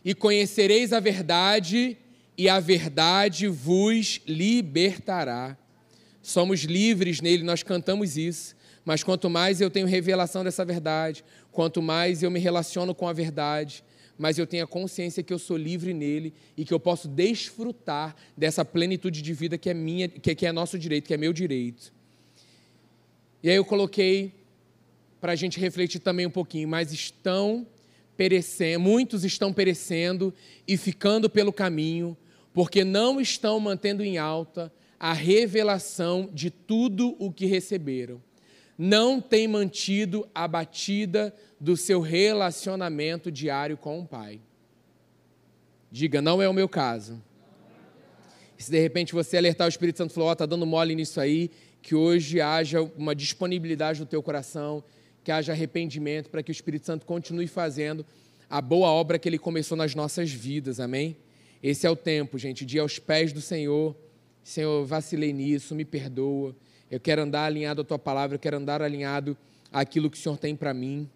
[0.05, 1.97] E conhecereis a verdade,
[2.37, 5.57] e a verdade vos libertará.
[6.21, 8.55] Somos livres nele, nós cantamos isso.
[8.85, 13.11] Mas quanto mais eu tenho revelação dessa verdade, quanto mais eu me relaciono com a
[13.11, 13.83] verdade,
[14.17, 18.15] mas eu tenho a consciência que eu sou livre nele e que eu posso desfrutar
[18.35, 21.93] dessa plenitude de vida que é minha, que é nosso direito, que é meu direito.
[23.43, 24.33] E aí eu coloquei
[25.19, 27.67] para a gente refletir também um pouquinho, mas estão
[28.15, 30.33] perecendo, muitos estão perecendo
[30.67, 32.15] e ficando pelo caminho,
[32.53, 38.21] porque não estão mantendo em alta a revelação de tudo o que receberam.
[38.77, 44.41] Não têm mantido a batida do seu relacionamento diário com o Pai.
[45.91, 47.21] Diga, não é o meu caso.
[48.57, 50.95] Se de repente você alertar o Espírito Santo e falar, ó, oh, está dando mole
[50.95, 54.83] nisso aí, que hoje haja uma disponibilidade no teu coração,
[55.23, 58.05] que haja arrependimento, para que o Espírito Santo continue fazendo
[58.49, 61.17] a boa obra que ele começou nas nossas vidas, amém?
[61.61, 63.95] Esse é o tempo, gente, de ir aos pés do Senhor.
[64.43, 66.55] Senhor, vacilei nisso, me perdoa.
[66.89, 69.35] Eu quero andar alinhado à tua palavra, eu quero andar alinhado
[69.71, 71.09] àquilo que o Senhor tem para mim.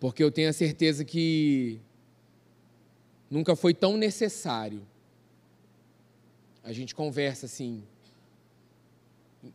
[0.00, 1.80] porque eu tenho a certeza que
[3.30, 4.82] nunca foi tão necessário.
[6.64, 7.84] A gente conversa assim,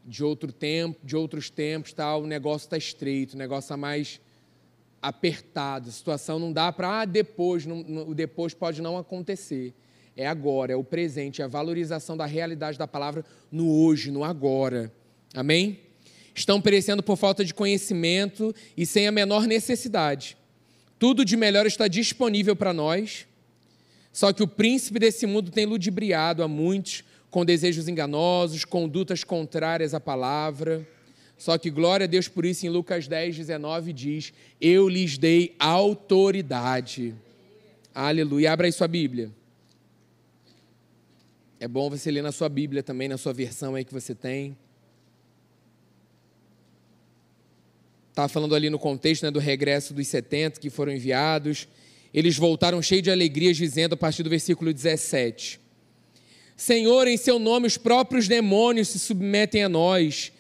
[0.06, 4.22] de outro tempo, de outros tempos, tal, o negócio está estreito, o negócio está mais
[5.02, 9.74] apertado, a situação não dá para ah, depois, não, o depois pode não acontecer.
[10.18, 14.24] É agora, é o presente, é a valorização da realidade da palavra no hoje, no
[14.24, 14.92] agora.
[15.32, 15.80] Amém?
[16.34, 20.36] Estão perecendo por falta de conhecimento e sem a menor necessidade.
[20.98, 23.28] Tudo de melhor está disponível para nós,
[24.12, 29.94] só que o príncipe desse mundo tem ludibriado a muitos com desejos enganosos, condutas contrárias
[29.94, 30.88] à palavra.
[31.38, 35.56] Só que glória a Deus por isso, em Lucas 10, 19 diz: Eu lhes dei
[35.60, 37.14] autoridade.
[37.94, 38.52] Aleluia.
[38.52, 39.32] Abra aí sua Bíblia.
[41.60, 44.56] É bom você ler na sua Bíblia também, na sua versão aí que você tem.
[48.12, 51.68] Estava falando ali no contexto né, do regresso dos 70 que foram enviados.
[52.14, 55.60] Eles voltaram cheios de alegrias, dizendo a partir do versículo 17:
[56.56, 60.32] Senhor, em seu nome os próprios demônios se submetem a nós.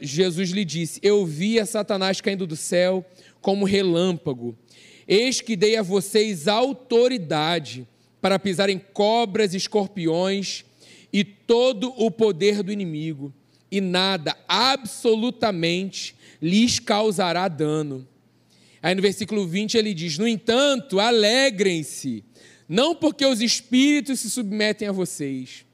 [0.00, 3.06] Jesus lhe disse: Eu vi a Satanás caindo do céu
[3.40, 4.58] como relâmpago.
[5.06, 7.86] Eis que dei a vocês autoridade
[8.28, 10.62] para pisar em cobras escorpiões
[11.10, 13.32] e todo o poder do inimigo,
[13.70, 18.06] e nada, absolutamente, lhes causará dano.
[18.82, 22.22] Aí no versículo 20 ele diz: No entanto, alegrem-se,
[22.68, 25.64] não porque os espíritos se submetem a vocês,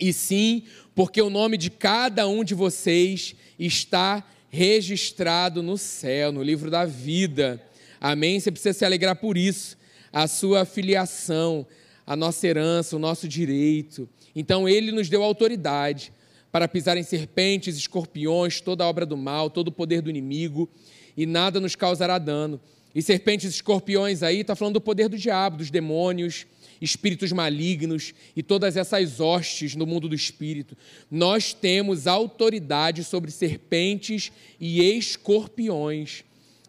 [0.00, 0.62] e sim
[0.94, 6.86] porque o nome de cada um de vocês está registrado no céu, no livro da
[6.86, 7.62] vida.
[8.00, 8.40] Amém?
[8.40, 9.76] Você precisa se alegrar por isso,
[10.14, 11.66] a sua filiação,
[12.06, 14.08] a nossa herança, o nosso direito.
[14.34, 16.12] Então ele nos deu autoridade
[16.52, 20.70] para pisar em serpentes, escorpiões, toda a obra do mal, todo o poder do inimigo,
[21.16, 22.60] e nada nos causará dano.
[22.94, 26.46] E serpentes e escorpiões aí está falando do poder do diabo, dos demônios,
[26.80, 30.76] espíritos malignos e todas essas hostes no mundo do espírito.
[31.10, 36.22] Nós temos autoridade sobre serpentes e escorpiões.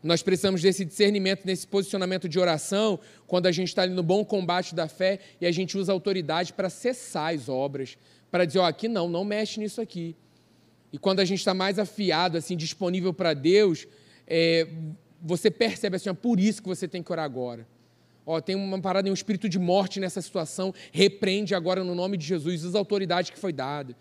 [0.06, 4.24] Nós precisamos desse discernimento, desse posicionamento de oração, quando a gente está ali no bom
[4.24, 7.98] combate da fé e a gente usa autoridade para cessar as obras,
[8.30, 10.16] para dizer, ó, oh, aqui não, não mexe nisso aqui.
[10.94, 13.88] E quando a gente está mais afiado, assim, disponível para Deus,
[14.28, 14.68] é,
[15.20, 17.68] você percebe assim, é por isso que você tem que orar agora.
[18.28, 22.28] Ó, tem uma parada, um espírito de morte nessa situação, repreende agora no nome de
[22.28, 23.96] Jesus, usa a autoridade que foi dada.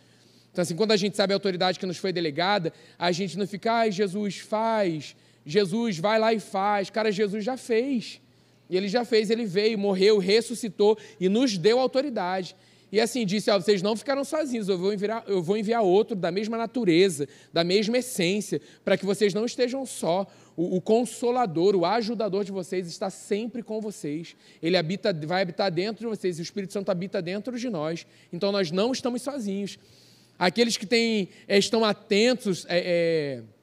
[0.52, 3.46] Então, assim, quando a gente sabe a autoridade que nos foi delegada, a gente não
[3.46, 6.90] fica, ai, Jesus faz, Jesus vai lá e faz.
[6.90, 8.20] Cara, Jesus já fez.
[8.68, 12.56] E ele já fez, ele veio, morreu, ressuscitou e nos deu autoridade.
[12.90, 16.14] E assim disse: ó, vocês não ficaram sozinhos, eu vou, enviar, eu vou enviar outro
[16.14, 20.26] da mesma natureza, da mesma essência, para que vocês não estejam só.
[20.56, 24.36] O, o, consolador, o ajudador de vocês está sempre com vocês.
[24.62, 28.06] Ele habita, vai habitar dentro de vocês, o Espírito Santo habita dentro de nós.
[28.32, 29.76] Então nós não estamos sozinhos.
[30.38, 32.64] Aqueles que têm, eh, estão atentos.
[32.68, 33.53] É, é,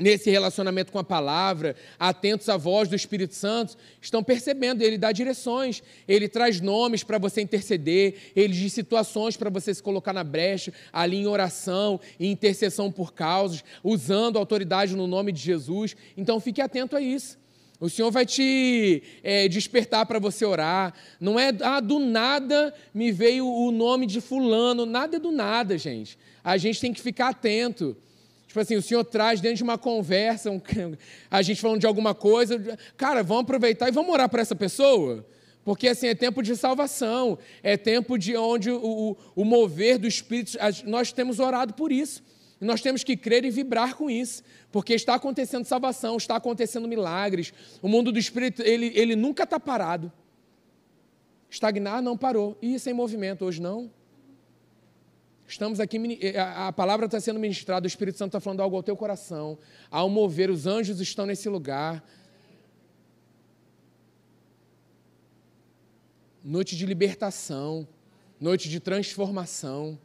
[0.00, 5.12] nesse relacionamento com a palavra, atentos à voz do Espírito Santo, estão percebendo, ele dá
[5.12, 10.24] direções, ele traz nomes para você interceder, ele diz situações para você se colocar na
[10.24, 15.94] brecha, ali em oração, em intercessão por causas, usando autoridade no nome de Jesus.
[16.16, 17.38] Então fique atento a isso.
[17.80, 20.92] O Senhor vai te é, despertar para você orar.
[21.18, 24.84] Não é, ah, do nada me veio o nome de Fulano.
[24.84, 26.18] Nada é do nada, gente.
[26.44, 27.96] A gente tem que ficar atento.
[28.50, 30.60] Tipo assim, o Senhor traz dentro de uma conversa, um,
[31.30, 32.58] a gente falando de alguma coisa,
[32.96, 35.24] cara, vamos aproveitar e vamos orar para essa pessoa?
[35.64, 40.08] Porque assim, é tempo de salvação, é tempo de onde o, o, o mover do
[40.08, 42.24] Espírito, nós temos orado por isso.
[42.60, 47.52] Nós temos que crer e vibrar com isso, porque está acontecendo salvação, está acontecendo milagres.
[47.80, 50.12] O mundo do Espírito, ele, ele nunca está parado.
[51.48, 52.58] Estagnar, não parou.
[52.60, 53.92] E sem movimento, hoje não.
[55.50, 58.84] Estamos aqui, eh, a palavra está sendo ministrada, o Espírito Santo está falando algo ao
[58.84, 59.58] teu coração.
[59.90, 62.08] Ao mover, os anjos estão nesse lugar.
[66.44, 67.86] Noite de libertação,
[68.38, 69.98] noite de transformação.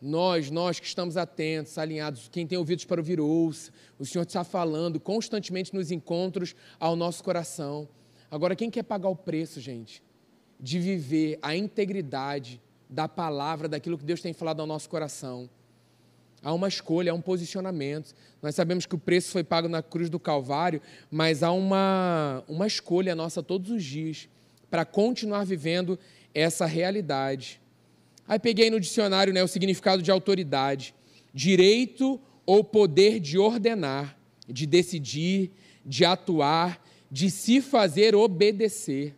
[0.00, 3.70] Nós, nós que estamos atentos, alinhados, quem tem ouvidos para ouvir, ouça.
[3.98, 7.86] O Senhor está falando constantemente nos encontros ao nosso coração.
[8.30, 10.02] Agora, quem quer pagar o preço, gente,
[10.58, 15.48] de viver a integridade da palavra, daquilo que Deus tem falado ao nosso coração.
[16.42, 18.14] Há uma escolha, há um posicionamento.
[18.40, 22.66] Nós sabemos que o preço foi pago na cruz do Calvário, mas há uma, uma
[22.66, 24.28] escolha nossa todos os dias
[24.70, 25.98] para continuar vivendo
[26.32, 27.60] essa realidade.
[28.26, 30.94] Aí peguei no dicionário né, o significado de autoridade:
[31.34, 35.50] direito ou poder de ordenar, de decidir,
[35.84, 39.14] de atuar, de se fazer obedecer.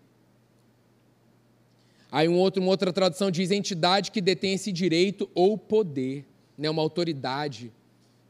[2.12, 6.26] Aí um outro, uma outra tradução diz entidade que detém esse direito ou poder,
[6.58, 6.68] né?
[6.68, 7.72] uma autoridade.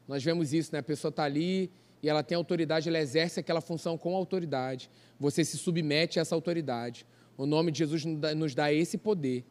[0.06, 0.80] Nós vemos isso, né?
[0.80, 1.70] a pessoa está ali
[2.02, 4.90] e ela tem autoridade, ela exerce aquela função com autoridade.
[5.18, 7.06] Você se submete a essa autoridade.
[7.38, 9.44] O nome de Jesus nos dá esse poder.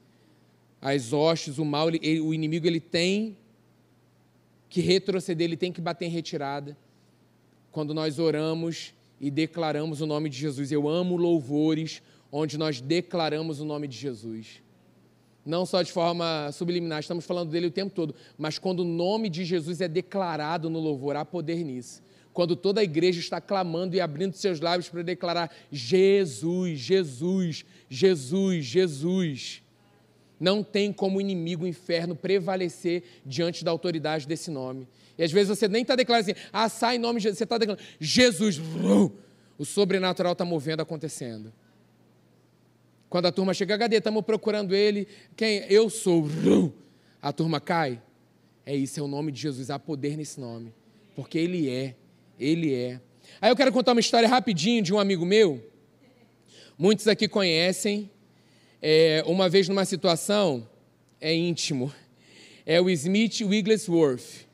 [0.79, 3.35] As hostes, o mal, ele, o inimigo, ele tem
[4.69, 6.77] que retroceder, ele tem que bater em retirada.
[7.71, 13.59] Quando nós oramos e declaramos o nome de Jesus, eu amo louvores onde nós declaramos
[13.59, 14.61] o nome de Jesus.
[15.45, 19.29] Não só de forma subliminar, estamos falando dele o tempo todo, mas quando o nome
[19.29, 22.03] de Jesus é declarado no louvor, há poder nisso.
[22.33, 28.65] Quando toda a igreja está clamando e abrindo seus lábios para declarar Jesus, Jesus, Jesus,
[28.65, 29.63] Jesus.
[30.39, 34.87] Não tem como o inimigo, o inferno, prevalecer diante da autoridade desse nome.
[35.17, 37.43] E às vezes você nem está declarando assim, ah, sai em nome de Jesus, você
[37.43, 38.61] está declarando Jesus.
[39.57, 41.51] O sobrenatural está movendo, acontecendo.
[43.09, 45.07] Quando a turma chega, HD, estamos procurando ele.
[45.35, 45.65] Quem?
[45.69, 46.29] Eu sou.
[47.21, 48.01] A turma cai.
[48.65, 49.69] É isso, é o nome de Jesus.
[49.69, 50.71] Há poder nesse nome.
[51.15, 51.95] Porque ele é.
[52.39, 53.01] Ele é.
[53.41, 55.61] Aí eu quero contar uma história rapidinho de um amigo meu.
[56.77, 58.09] Muitos aqui conhecem.
[58.81, 60.65] É, uma vez numa situação,
[61.19, 61.91] é íntimo.
[62.65, 64.47] É o Smith Wigglesworth.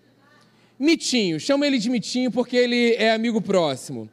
[0.79, 4.09] Mitinho, chama ele de Mitinho porque ele é amigo próximo.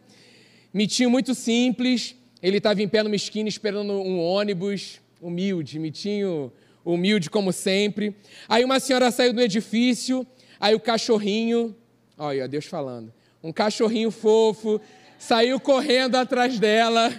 [0.74, 6.52] Mitinho muito simples ele estava em pé numa esquina esperando um ônibus, humilde, mitinho,
[6.84, 8.16] humilde como sempre.
[8.48, 10.26] Aí uma senhora saiu do edifício,
[10.58, 11.76] aí o cachorrinho,
[12.18, 14.80] olha Deus falando, um cachorrinho fofo,
[15.18, 17.10] saiu correndo atrás dela.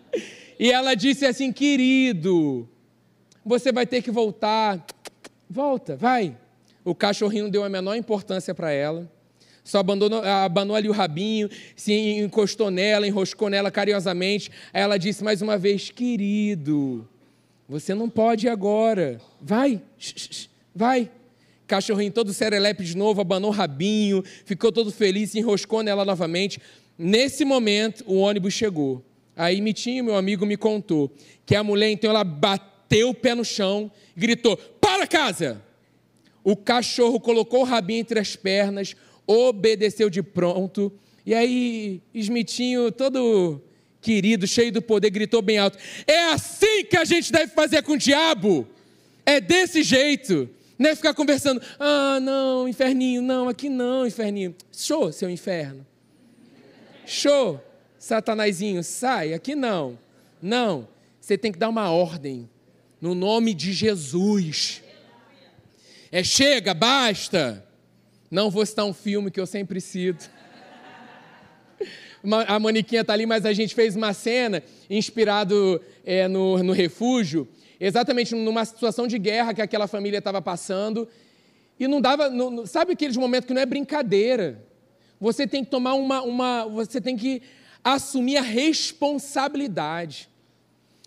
[0.58, 2.66] e ela disse assim: querido,
[3.44, 4.84] você vai ter que voltar.
[5.50, 6.34] Volta, vai.
[6.82, 9.10] O cachorrinho não deu a menor importância para ela
[9.64, 14.50] só abandonou, abanou ali o rabinho, se encostou nela, enroscou nela carinhosamente.
[14.72, 17.08] Aí ela disse mais uma vez: Querido,
[17.68, 19.20] você não pode ir agora.
[19.40, 19.80] Vai,
[20.74, 21.10] vai.
[21.66, 26.60] Cachorrinho todo serelepe de novo, abanou o rabinho, ficou todo feliz, se enroscou nela novamente.
[26.98, 29.02] Nesse momento, o ônibus chegou.
[29.34, 31.10] Aí Mitinho, meu amigo, me contou
[31.46, 35.62] que a mulher, então, ela bateu o pé no chão gritou: Para casa!
[36.44, 40.92] O cachorro colocou o rabinho entre as pernas, obedeceu de pronto.
[41.24, 43.60] E aí, Smithinho, todo
[44.00, 47.92] querido, cheio do poder, gritou bem alto: É assim que a gente deve fazer com
[47.92, 48.66] o diabo!
[49.24, 50.48] É desse jeito!
[50.78, 54.52] Não é ficar conversando, ah, não, inferninho, não, aqui não, inferninho.
[54.72, 55.86] Show, seu inferno.
[57.06, 57.60] Show,
[57.98, 59.96] satanazinho, sai, aqui não.
[60.40, 60.88] Não,
[61.20, 62.50] você tem que dar uma ordem,
[63.00, 64.82] no nome de Jesus.
[66.10, 67.64] É chega, basta.
[68.32, 70.30] Não vou citar um filme que eu sempre cito.
[72.48, 77.46] A Moniquinha está ali, mas a gente fez uma cena inspirado é, no, no refúgio,
[77.78, 81.06] exatamente numa situação de guerra que aquela família estava passando.
[81.78, 82.30] E não dava.
[82.30, 84.64] Não, sabe aqueles momentos que não é brincadeira?
[85.20, 86.64] Você tem que tomar uma, uma.
[86.68, 87.42] Você tem que
[87.84, 90.30] assumir a responsabilidade.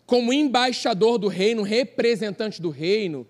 [0.06, 3.26] Como embaixador do reino, representante do reino,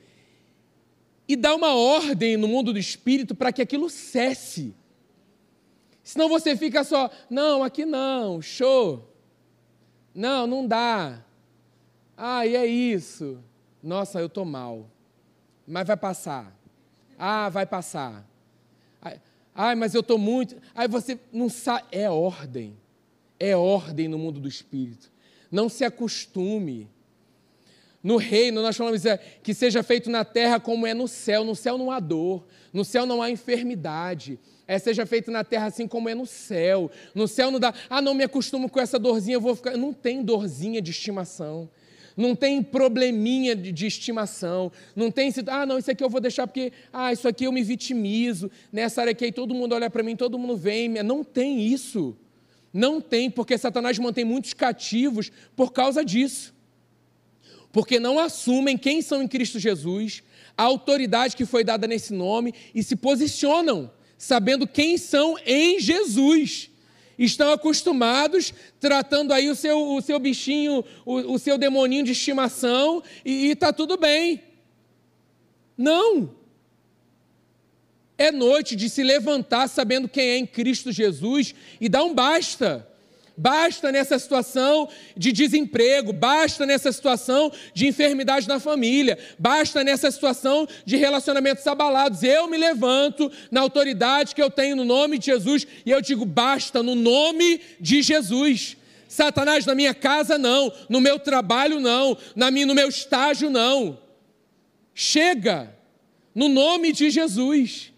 [1.28, 4.76] e dá uma ordem no mundo do espírito para que aquilo cesse.
[6.04, 9.12] Senão você fica só, não, aqui não, show.
[10.14, 11.24] Não, não dá.
[12.16, 13.44] Ah, e é isso.
[13.82, 14.90] Nossa, eu estou mal.
[15.68, 16.56] Mas vai passar.
[17.18, 18.26] Ah, vai passar.
[19.54, 20.58] Ai, mas eu estou muito.
[20.76, 21.86] Aí você não sabe.
[21.92, 22.78] É ordem.
[23.40, 25.10] É ordem no mundo do espírito.
[25.50, 26.90] Não se acostume.
[28.06, 31.44] No reino, nós falamos é, que seja feito na terra como é no céu.
[31.44, 34.38] No céu não há dor, no céu não há enfermidade.
[34.68, 36.92] É, seja feito na terra assim como é no céu.
[37.16, 39.76] No céu não dá, ah, não me acostumo com essa dorzinha, eu vou ficar.
[39.76, 41.68] Não tem dorzinha de estimação.
[42.16, 44.72] Não tem probleminha de, de estimação.
[44.96, 47.64] Não tem, ah, não, isso aqui eu vou deixar porque, ah, isso aqui eu me
[47.64, 48.52] vitimizo.
[48.72, 50.90] Nessa área aqui, todo mundo olha para mim, todo mundo vem.
[50.90, 52.16] Não tem isso.
[52.72, 56.54] Não tem, porque Satanás mantém muitos cativos por causa disso
[57.76, 60.24] porque não assumem quem são em Cristo Jesus,
[60.58, 66.72] a autoridade que foi dada nesse nome e se posicionam sabendo quem são em Jesus.
[67.20, 73.04] Estão acostumados tratando aí o seu, o seu bichinho, o, o seu demoninho de estimação
[73.26, 74.42] e está tudo bem.
[75.78, 76.34] Não!
[78.18, 82.88] É noite de se levantar sabendo quem é em Cristo Jesus e dar um basta
[83.38, 90.68] basta nessa situação de desemprego, basta nessa situação de enfermidade na família, basta nessa situação
[90.86, 92.24] de relacionamentos abalados.
[92.24, 96.26] Eu me levanto na autoridade que eu tenho no nome de Jesus e eu digo:
[96.26, 98.78] basta no nome de Jesus.
[99.08, 100.72] Satanás, na minha casa, não.
[100.90, 102.18] No meu trabalho, não.
[102.36, 103.98] Na minha, no meu estágio, não.
[104.94, 105.74] Chega,
[106.34, 107.94] no nome de Jesus.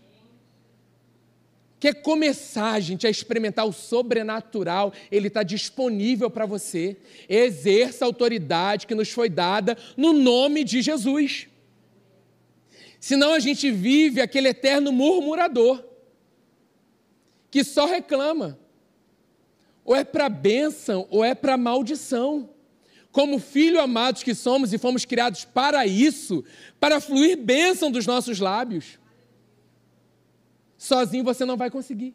[1.79, 6.97] Quer começar, gente, a experimentar o sobrenatural, ele está disponível para você.
[7.29, 11.47] Exerça a autoridade que nos foi dada no nome de Jesus.
[12.99, 15.83] Senão a gente vive aquele eterno murmurador,
[17.51, 18.57] que só reclama.
[19.85, 22.49] Ou é para bênção, ou é para maldição.
[23.11, 26.43] Como filho amados que somos e fomos criados para isso,
[26.79, 28.99] para fluir bênção dos nossos lábios.
[30.77, 32.13] Sozinho você não vai conseguir.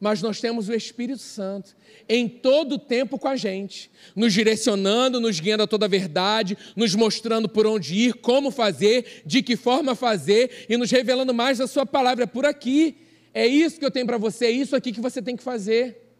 [0.00, 1.76] Mas nós temos o Espírito Santo
[2.08, 6.56] em todo o tempo com a gente, nos direcionando, nos guiando a toda a verdade,
[6.74, 11.58] nos mostrando por onde ir, como fazer, de que forma fazer e nos revelando mais
[11.58, 12.24] da Sua palavra.
[12.24, 12.96] É por aqui,
[13.34, 16.10] é isso que eu tenho para você, é isso aqui que você tem que fazer.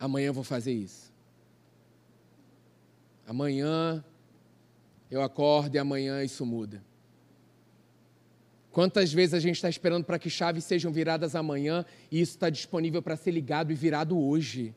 [0.00, 1.12] Amanhã eu vou fazer isso.
[3.26, 4.02] Amanhã
[5.10, 6.82] eu acordo e amanhã isso muda.
[8.72, 12.48] Quantas vezes a gente está esperando para que chaves sejam viradas amanhã e isso está
[12.48, 14.74] disponível para ser ligado e virado hoje?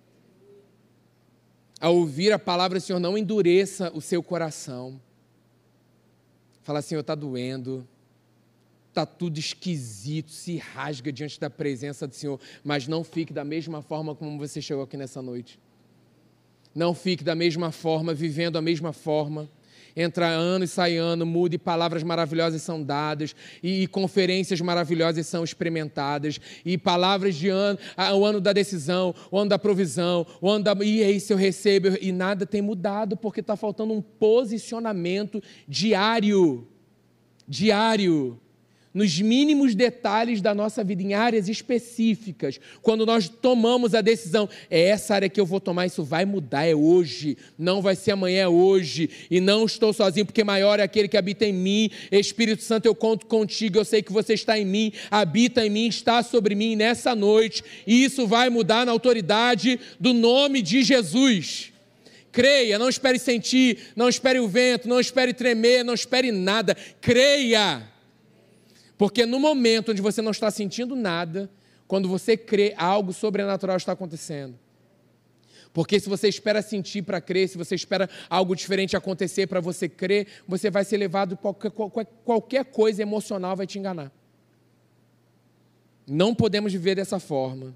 [1.79, 4.99] Ao ouvir a palavra Senhor, não endureça o seu coração.
[6.61, 7.87] Fala, Senhor, está doendo,
[8.89, 13.81] está tudo esquisito, se rasga diante da presença do Senhor, mas não fique da mesma
[13.81, 15.57] forma como você chegou aqui nessa noite.
[16.73, 19.49] Não fique da mesma forma, vivendo da mesma forma
[19.95, 25.25] entra ano e sai ano, muda e palavras maravilhosas são dadas, e, e conferências maravilhosas
[25.27, 27.79] são experimentadas, e palavras de ano,
[28.17, 30.75] o ano da decisão, o ano da provisão, o ano da.
[30.83, 36.67] E aí, se eu recebo, e nada tem mudado, porque está faltando um posicionamento diário.
[37.47, 38.39] Diário
[38.95, 44.87] nos mínimos detalhes da nossa vida, em áreas específicas, quando nós tomamos a decisão, é
[44.87, 48.43] essa área que eu vou tomar, isso vai mudar, é hoje, não vai ser amanhã,
[48.43, 52.63] é hoje, e não estou sozinho, porque maior é aquele que habita em mim, Espírito
[52.63, 56.23] Santo, eu conto contigo, eu sei que você está em mim, habita em mim, está
[56.23, 61.73] sobre mim nessa noite, e isso vai mudar na autoridade do nome de Jesus.
[62.31, 66.77] Creia, não espere sentir, não espere o vento, não espere tremer, não espere nada.
[67.01, 67.94] Creia.
[68.97, 71.49] Porque no momento onde você não está sentindo nada,
[71.87, 74.57] quando você crê, algo sobrenatural está acontecendo.
[75.73, 79.89] Porque se você espera sentir para crer, se você espera algo diferente acontecer para você
[79.89, 81.69] crer, você vai ser levado, qualquer,
[82.23, 84.09] qualquer, coisa emocional vai te enganar.
[86.07, 87.75] Não podemos viver dessa forma.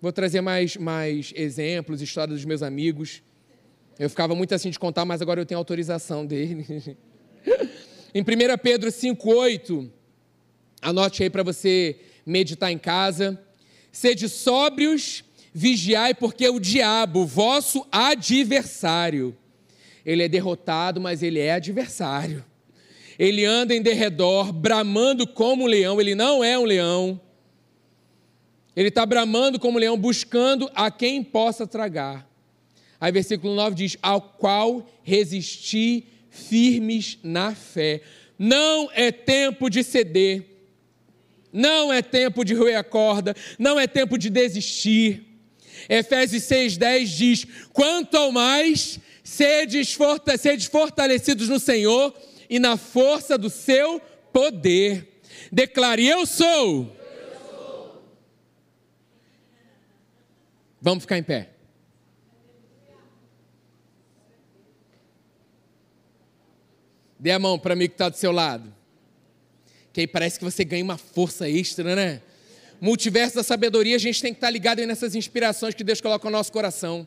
[0.00, 3.20] Vou trazer mais, mais exemplos, histórias dos meus amigos.
[3.98, 6.96] Eu ficava muito assim de contar, mas agora eu tenho autorização dele.
[8.14, 8.24] em 1
[8.62, 9.90] Pedro 5,8
[10.82, 13.40] Anote aí para você meditar em casa.
[13.92, 15.22] Sede sóbrios,
[15.54, 19.36] vigiai, porque o diabo, vosso adversário,
[20.04, 22.44] ele é derrotado, mas ele é adversário.
[23.16, 27.20] Ele anda em derredor, bramando como um leão, ele não é um leão.
[28.74, 32.28] Ele está bramando como um leão, buscando a quem possa tragar.
[33.00, 38.00] Aí, versículo 9 diz: Ao qual resisti firmes na fé.
[38.38, 40.51] Não é tempo de ceder
[41.52, 45.24] não é tempo de roer a corda, não é tempo de desistir.
[45.88, 49.94] Efésios 6,10 diz: Quanto ao mais, sedes,
[50.70, 52.14] fortalecidos no Senhor
[52.48, 54.00] e na força do seu
[54.32, 55.20] poder.
[55.50, 56.96] Declare: Eu sou.
[60.80, 61.50] Vamos ficar em pé.
[67.18, 68.81] Dê a mão para mim que está do seu lado
[69.92, 72.22] que aí parece que você ganha uma força extra, né?
[72.80, 76.24] Multiverso da sabedoria, a gente tem que estar ligado aí nessas inspirações que Deus coloca
[76.28, 77.06] no nosso coração.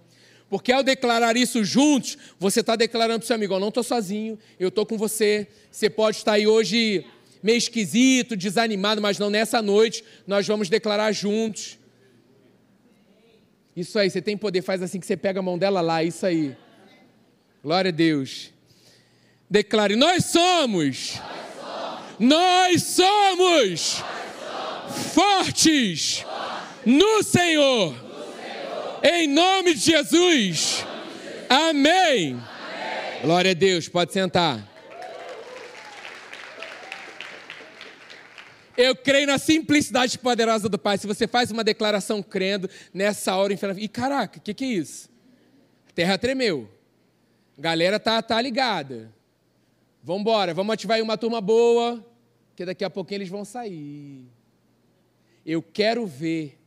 [0.50, 3.84] Porque ao declarar isso juntos, você está declarando para o seu amigo: Eu não estou
[3.84, 5.48] sozinho, eu estou com você.
[5.72, 7.04] Você pode estar aí hoje
[7.42, 11.78] meio esquisito, desanimado, mas não nessa noite, nós vamos declarar juntos.
[13.76, 16.26] Isso aí, você tem poder, faz assim que você pega a mão dela lá, isso
[16.26, 16.56] aí.
[17.64, 18.52] Glória a Deus.
[19.50, 21.45] Declare: Nós somos nós somos,
[25.14, 26.26] fortes,
[26.86, 27.96] no Senhor.
[29.04, 30.86] Em nome de Jesus.
[31.50, 32.42] Amém.
[33.22, 33.88] Glória a Deus.
[33.88, 34.76] Pode sentar.
[38.78, 40.98] Eu creio na simplicidade poderosa do Pai.
[40.98, 45.10] Se você faz uma declaração crendo nessa hora, e caraca, o que, que é isso?
[45.90, 46.70] A terra tremeu.
[47.58, 49.15] A galera tá, tá ligada.
[50.06, 52.06] Vamos embora, vamos ativar aí uma turma boa,
[52.56, 54.24] que daqui a pouquinho eles vão sair.
[55.44, 56.60] Eu quero ver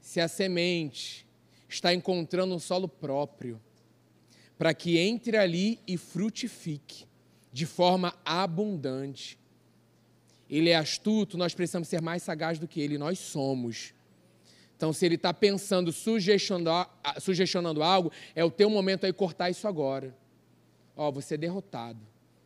[0.00, 1.26] se a semente
[1.68, 3.60] está encontrando um solo próprio,
[4.56, 7.04] para que entre ali e frutifique
[7.52, 9.36] de forma abundante.
[10.48, 13.92] Ele é astuto, nós precisamos ser mais sagazes do que ele, nós somos.
[14.76, 16.88] Então, se ele está pensando, sugestionando,
[17.20, 20.16] sugestionando algo, é o teu momento aí cortar isso agora.
[20.98, 22.00] Ó, você é derrotado.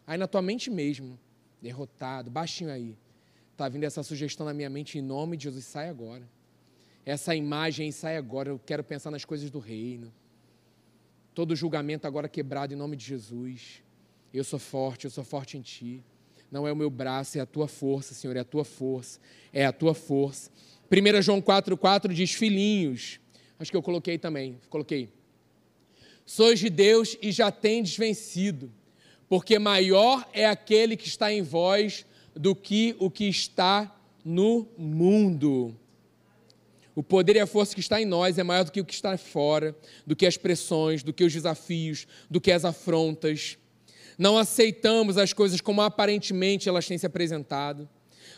[0.06, 1.18] Aí na tua mente mesmo,
[1.62, 2.94] derrotado, baixinho aí.
[3.52, 6.28] Está vindo essa sugestão na minha mente, em nome de Jesus, sai agora.
[7.04, 10.12] Essa imagem sai agora, eu quero pensar nas coisas do reino.
[11.34, 13.82] Todo julgamento agora quebrado em nome de Jesus.
[14.34, 16.04] Eu sou forte, eu sou forte em ti.
[16.50, 19.18] Não é o meu braço, é a tua força, Senhor, é a tua força,
[19.50, 20.50] é a tua força.
[20.90, 23.18] 1 João 4,4 diz: Filhinhos,
[23.58, 25.08] acho que eu coloquei também, coloquei.
[26.24, 28.72] Sois de Deus e já tendes vencido,
[29.28, 33.94] porque maior é aquele que está em vós do que o que está
[34.24, 35.76] no mundo.
[36.94, 38.92] O poder e a força que está em nós é maior do que o que
[38.92, 39.74] está fora,
[40.06, 43.56] do que as pressões, do que os desafios, do que as afrontas.
[44.18, 47.88] Não aceitamos as coisas como aparentemente elas têm se apresentado.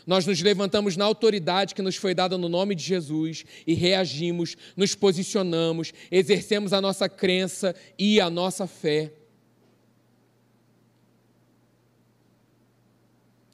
[0.05, 4.55] Nós nos levantamos na autoridade que nos foi dada no nome de Jesus e reagimos,
[4.77, 9.11] nos posicionamos, exercemos a nossa crença e a nossa fé.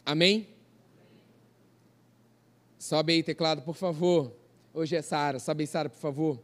[0.05, 0.47] Amém?
[2.77, 4.35] Sobe aí, teclado, por favor.
[4.73, 5.39] Hoje é Sara.
[5.39, 6.43] Sobe aí, Sara, por favor.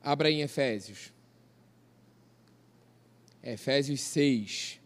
[0.00, 1.12] Abra em Efésios.
[3.42, 4.80] Efésios 6.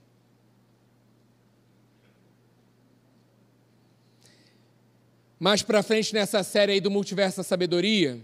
[5.39, 8.19] Mais para frente nessa série aí do Multiverso da Sabedoria,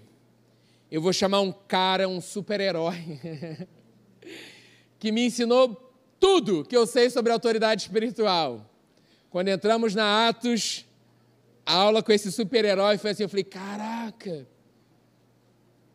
[0.91, 2.97] eu vou chamar um cara, um super-herói,
[4.99, 8.67] que me ensinou tudo que eu sei sobre autoridade espiritual.
[9.29, 10.87] Quando entramos na Atos,
[11.67, 14.47] a aula com esse super-herói foi assim, eu falei, caraca,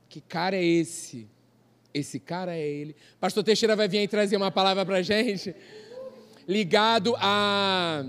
[0.07, 1.27] que cara é esse?
[1.93, 2.95] Esse cara é ele.
[3.19, 5.55] Pastor Teixeira vai vir aí trazer uma palavra para gente
[6.47, 8.05] ligado à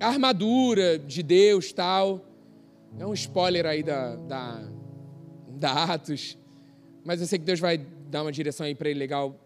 [0.00, 2.24] armadura de Deus tal.
[2.98, 4.72] É um spoiler aí da, da
[5.62, 6.36] da Atos,
[7.04, 9.38] mas eu sei que Deus vai dar uma direção aí para ele legal,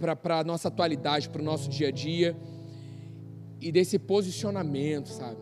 [0.00, 2.34] para a nossa atualidade, para o nosso dia a dia,
[3.60, 5.36] e desse posicionamento, sabe?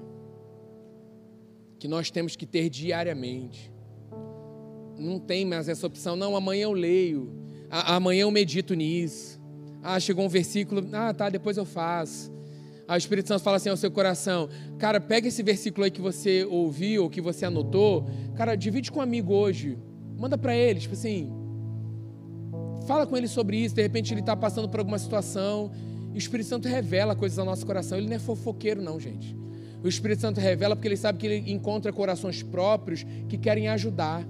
[1.79, 3.73] Que nós temos que ter diariamente.
[5.01, 7.32] Não tem mais essa opção, não, amanhã eu leio,
[7.70, 9.40] amanhã eu medito nisso.
[9.82, 12.30] Ah, chegou um versículo, ah, tá, depois eu faço.
[12.86, 14.48] Aí o Espírito Santo fala assim ao seu coração:
[14.78, 18.98] Cara, pega esse versículo aí que você ouviu, ou que você anotou, cara, divide com
[18.98, 19.78] um amigo hoje.
[20.18, 21.32] Manda para ele, tipo assim.
[22.86, 23.74] Fala com ele sobre isso.
[23.74, 25.70] De repente ele está passando por alguma situação.
[26.12, 27.96] E o Espírito Santo revela coisas ao nosso coração.
[27.96, 29.36] Ele não é fofoqueiro, não, gente.
[29.82, 34.26] O Espírito Santo revela porque ele sabe que ele encontra corações próprios que querem ajudar,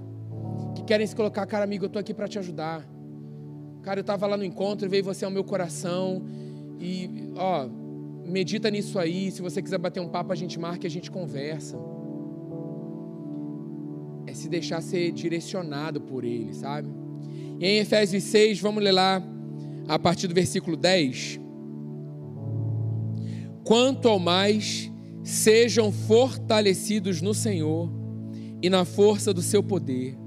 [0.91, 2.85] querem se colocar, cara, amigo, eu estou aqui para te ajudar.
[3.81, 6.21] Cara, eu estava lá no encontro veio você ao meu coração.
[6.77, 7.65] E, ó,
[8.25, 9.31] medita nisso aí.
[9.31, 11.77] Se você quiser bater um papo, a gente marca e a gente conversa.
[14.27, 16.89] É se deixar ser direcionado por Ele, sabe?
[17.57, 19.23] E em Efésios 6, vamos ler lá
[19.87, 21.39] a partir do versículo 10.
[23.63, 24.91] Quanto ao mais,
[25.23, 27.89] sejam fortalecidos no Senhor
[28.61, 30.19] e na força do seu poder.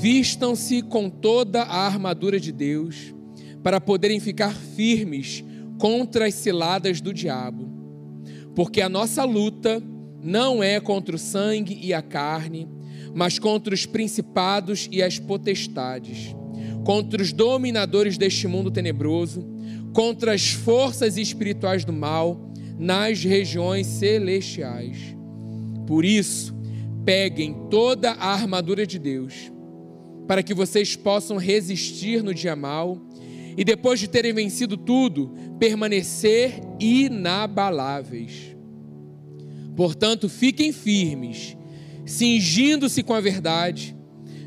[0.00, 3.14] Vistam-se com toda a armadura de Deus,
[3.62, 5.44] para poderem ficar firmes
[5.78, 7.70] contra as ciladas do diabo.
[8.54, 9.82] Porque a nossa luta
[10.22, 12.68] não é contra o sangue e a carne,
[13.14, 16.34] mas contra os principados e as potestades,
[16.84, 19.46] contra os dominadores deste mundo tenebroso,
[19.92, 24.96] contra as forças espirituais do mal nas regiões celestiais.
[25.86, 26.54] Por isso,
[27.04, 29.52] peguem toda a armadura de Deus,
[30.26, 32.98] para que vocês possam resistir no dia mal
[33.56, 38.56] e depois de terem vencido tudo, permanecer inabaláveis.
[39.76, 41.56] Portanto, fiquem firmes,
[42.06, 43.96] cingindo-se com a verdade,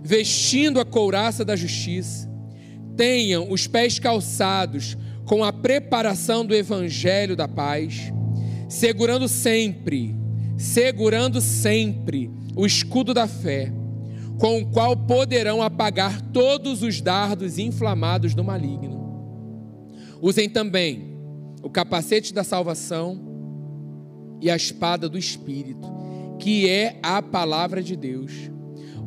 [0.04, 2.30] vestindo a couraça da justiça,
[2.96, 8.12] tenham os pés calçados com a preparação do evangelho da paz,
[8.70, 10.16] segurando sempre,
[10.58, 13.72] segurando sempre o escudo da fé
[14.40, 18.96] com o qual poderão apagar todos os dardos inflamados do maligno.
[20.22, 21.18] Usem também
[21.62, 23.20] o capacete da salvação
[24.42, 25.88] e a espada do Espírito,
[26.40, 28.32] que é a palavra de Deus.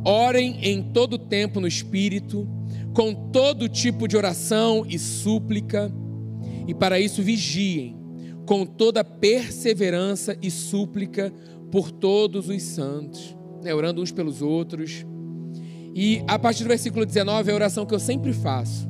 [0.04, 2.48] Orem em todo tempo no Espírito,
[2.94, 5.92] com todo tipo de oração e súplica,
[6.66, 7.96] e para isso vigiem
[8.48, 11.30] com toda perseverança e súplica
[11.70, 13.74] por todos os santos, né?
[13.74, 15.04] orando uns pelos outros.
[16.00, 18.88] E a partir do versículo 19 é a oração que eu sempre faço.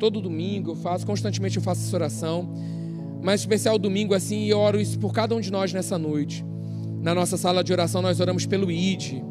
[0.00, 2.52] Todo domingo eu faço, constantemente eu faço essa oração,
[3.22, 6.44] mas especial domingo assim, e eu oro isso por cada um de nós nessa noite.
[7.00, 9.22] Na nossa sala de oração nós oramos pelo ID.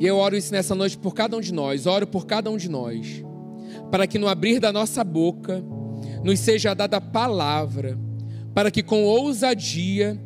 [0.00, 2.56] E eu oro isso nessa noite por cada um de nós, oro por cada um
[2.56, 3.22] de nós,
[3.90, 5.62] para que no abrir da nossa boca
[6.24, 7.98] nos seja dada a palavra,
[8.54, 10.18] para que com ousadia,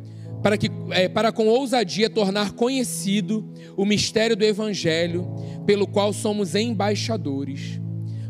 [0.47, 3.45] para que é, para com ousadia tornar conhecido
[3.75, 5.27] o mistério do evangelho,
[5.65, 7.81] pelo qual somos embaixadores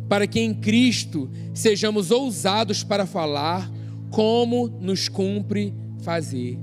[0.09, 3.71] para que em Cristo sejamos ousados para falar
[4.09, 6.57] como nos cumpre fazer.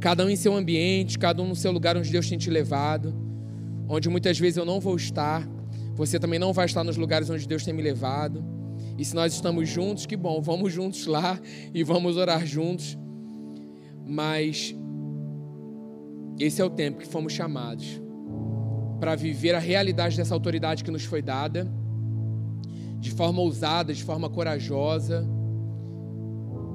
[0.00, 3.14] Cada um em seu ambiente, cada um no seu lugar onde Deus tem te levado,
[3.88, 5.48] onde muitas vezes eu não vou estar,
[5.94, 8.44] você também não vai estar nos lugares onde Deus tem me levado.
[8.98, 11.40] E se nós estamos juntos, que bom, vamos juntos lá
[11.72, 12.98] e vamos orar juntos.
[14.06, 14.74] Mas
[16.38, 18.00] esse é o tempo que fomos chamados
[18.98, 21.70] para viver a realidade dessa autoridade que nos foi dada
[22.98, 25.26] de forma ousada, de forma corajosa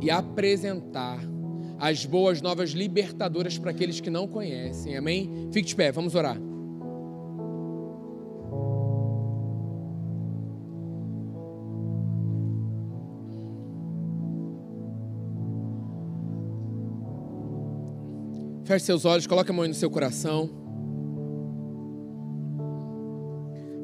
[0.01, 1.19] e apresentar
[1.79, 4.97] as boas novas libertadoras para aqueles que não conhecem.
[4.97, 5.49] Amém?
[5.51, 6.37] Fique de pé, vamos orar.
[18.67, 20.49] Feche seus olhos, coloque a mão no seu coração.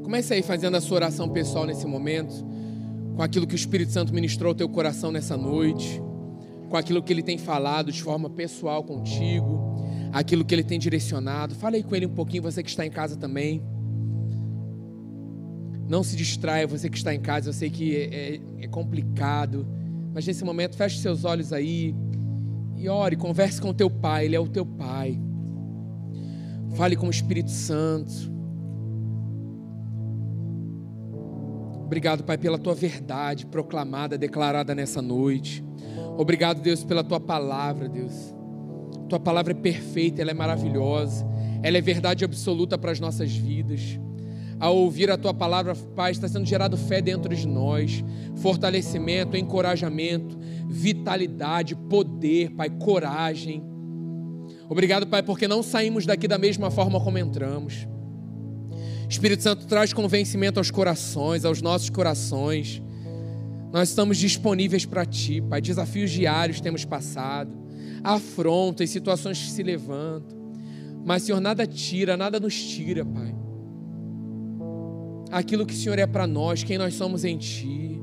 [0.03, 2.45] Comece aí fazendo a sua oração pessoal nesse momento,
[3.15, 6.01] com aquilo que o Espírito Santo ministrou ao teu coração nessa noite,
[6.69, 11.55] com aquilo que ele tem falado de forma pessoal contigo, aquilo que ele tem direcionado.
[11.55, 13.63] Fale aí com ele um pouquinho, você que está em casa também.
[15.87, 19.65] Não se distraia, você que está em casa, eu sei que é, é, é complicado,
[20.13, 21.95] mas nesse momento feche seus olhos aí
[22.83, 25.17] e ore, converse com o teu pai, ele é o teu pai.
[26.75, 28.11] Fale com o Espírito Santo.
[31.85, 35.63] Obrigado, Pai, pela tua verdade proclamada, declarada nessa noite.
[36.17, 38.33] Obrigado, Deus, pela tua palavra, Deus.
[39.07, 41.25] Tua palavra é perfeita, ela é maravilhosa,
[41.61, 43.99] ela é verdade absoluta para as nossas vidas.
[44.63, 48.01] Ao ouvir a tua palavra, Pai, está sendo gerado fé dentro de nós,
[48.37, 50.39] fortalecimento, encorajamento,
[50.69, 53.61] vitalidade, poder, Pai, coragem.
[54.69, 57.85] Obrigado, Pai, porque não saímos daqui da mesma forma como entramos.
[59.09, 62.81] Espírito Santo traz convencimento aos corações, aos nossos corações.
[63.69, 65.59] Nós estamos disponíveis para Ti, Pai.
[65.59, 67.51] Desafios diários temos passado,
[68.01, 70.53] afrontas, situações que se levantam.
[71.03, 73.43] Mas, Senhor, nada tira, nada nos tira, Pai.
[75.33, 77.99] Aquilo que o Senhor é para nós, quem nós somos em Ti.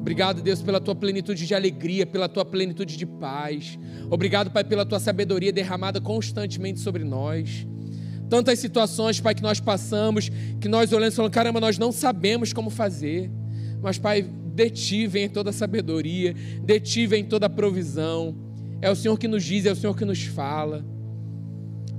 [0.00, 3.78] Obrigado, Deus, pela tua plenitude de alegria, pela tua plenitude de paz.
[4.10, 7.66] Obrigado, Pai, pela tua sabedoria derramada constantemente sobre nós.
[8.30, 12.54] Tantas situações, Pai, que nós passamos, que nós olhamos e falamos, caramba, nós não sabemos
[12.54, 13.30] como fazer.
[13.82, 18.34] Mas, Pai, de Ti vem toda a sabedoria, de Ti vem toda a provisão.
[18.80, 20.82] É o Senhor que nos diz, é o Senhor que nos fala.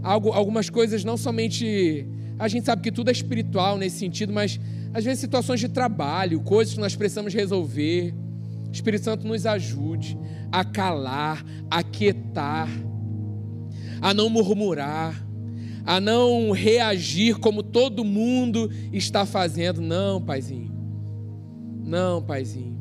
[0.01, 2.07] Algo, algumas coisas não somente.
[2.37, 4.59] A gente sabe que tudo é espiritual nesse sentido, mas
[4.93, 8.13] às vezes situações de trabalho, coisas que nós precisamos resolver.
[8.67, 10.17] O Espírito Santo nos ajude
[10.51, 12.69] a calar, a quietar,
[14.01, 15.25] a não murmurar
[15.85, 19.79] a não reagir como todo mundo está fazendo.
[19.79, 20.73] Não, Paizinho.
[21.83, 22.75] Não, Paizinho.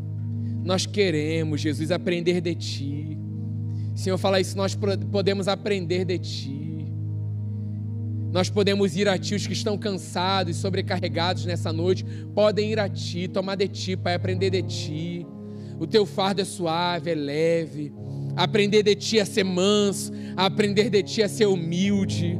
[0.64, 3.18] Nós queremos, Jesus, aprender de Ti.
[3.94, 4.76] Senhor, fala isso, nós
[5.12, 6.63] podemos aprender de Ti.
[8.34, 12.04] Nós podemos ir a Ti, os que estão cansados e sobrecarregados nessa noite,
[12.34, 15.24] podem ir a Ti, tomar de Ti, Pai, aprender de Ti.
[15.78, 17.92] O Teu fardo é suave, é leve.
[18.34, 22.36] Aprender de Ti a ser manso, aprender de Ti a ser humilde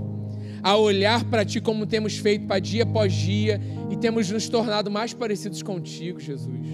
[0.64, 4.90] a olhar para Ti como temos feito para dia após dia e temos nos tornado
[4.90, 6.66] mais parecidos contigo, Jesus.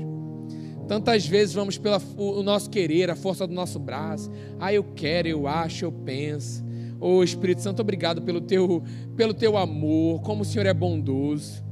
[0.89, 4.31] Tantas vezes vamos pelo nosso querer, a força do nosso braço.
[4.59, 6.70] Ah, eu quero, eu acho, eu penso.
[7.01, 8.83] Oh Espírito Santo, obrigado pelo teu,
[9.17, 11.65] pelo teu amor, como o Senhor é bondoso,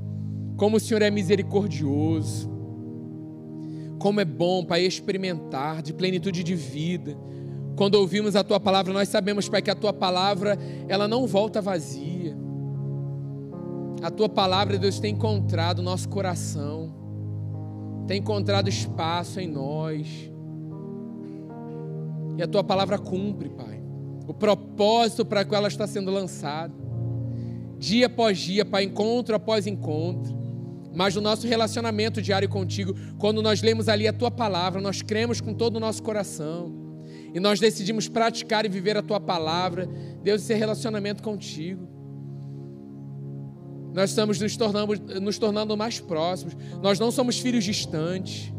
[0.57, 2.51] como o Senhor é misericordioso,
[3.99, 7.17] como é bom, Pai, experimentar de plenitude de vida
[7.79, 10.59] quando ouvimos a tua palavra, nós sabemos, Pai, que a tua palavra,
[10.89, 12.37] ela não volta vazia.
[14.03, 16.93] A tua palavra, Deus, tem encontrado nosso coração,
[18.09, 20.09] tem encontrado espaço em nós.
[22.37, 23.81] E a tua palavra cumpre, Pai,
[24.29, 26.75] o propósito para que ela está sendo lançada.
[27.79, 30.37] Dia após dia, Pai, encontro após encontro.
[30.95, 35.41] mas no nosso relacionamento diário contigo, quando nós lemos ali a tua palavra, nós cremos
[35.41, 36.75] com todo o nosso coração
[37.33, 39.89] e nós decidimos praticar e viver a tua palavra,
[40.23, 41.87] Deus, esse relacionamento contigo.
[43.95, 46.57] Nós estamos nos tornando, nos tornando mais próximos.
[46.83, 48.53] Nós não somos filhos distantes,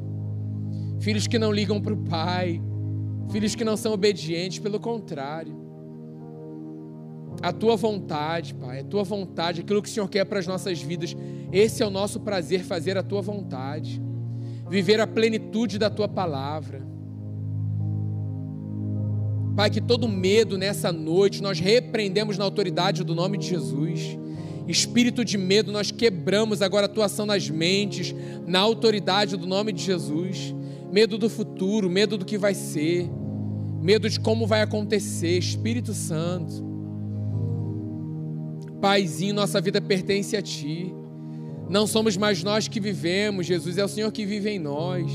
[1.00, 2.62] filhos que não ligam para o Pai,
[3.32, 5.59] filhos que não são obedientes, pelo contrário.
[7.42, 10.82] A tua vontade, Pai, a tua vontade, aquilo que o Senhor quer para as nossas
[10.82, 11.16] vidas,
[11.52, 14.02] esse é o nosso prazer, fazer a tua vontade,
[14.70, 16.88] viver a plenitude da tua palavra.
[19.56, 24.18] Pai, que todo medo nessa noite nós repreendemos na autoridade do nome de Jesus.
[24.68, 28.14] Espírito de medo, nós quebramos agora a atuação nas mentes,
[28.46, 30.54] na autoridade do nome de Jesus.
[30.92, 33.10] Medo do futuro, medo do que vai ser,
[33.82, 35.38] medo de como vai acontecer.
[35.38, 36.69] Espírito Santo.
[38.82, 40.94] Paizinho, nossa vida pertence a Ti.
[41.70, 45.12] Não somos mais nós que vivemos, Jesus é o Senhor que vive em nós.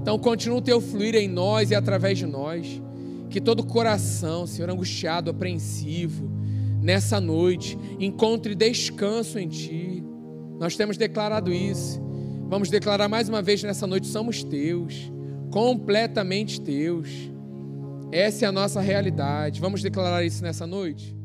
[0.00, 2.80] Então continua o Teu fluir em nós e através de nós.
[3.28, 6.30] Que todo coração, Senhor, angustiado, apreensivo,
[6.80, 10.02] nessa noite, encontre descanso em Ti.
[10.58, 12.00] Nós temos declarado isso.
[12.48, 15.12] Vamos declarar mais uma vez nessa noite: somos Teus,
[15.50, 17.08] completamente Teus.
[18.10, 19.60] Essa é a nossa realidade.
[19.60, 21.19] Vamos declarar isso nessa noite?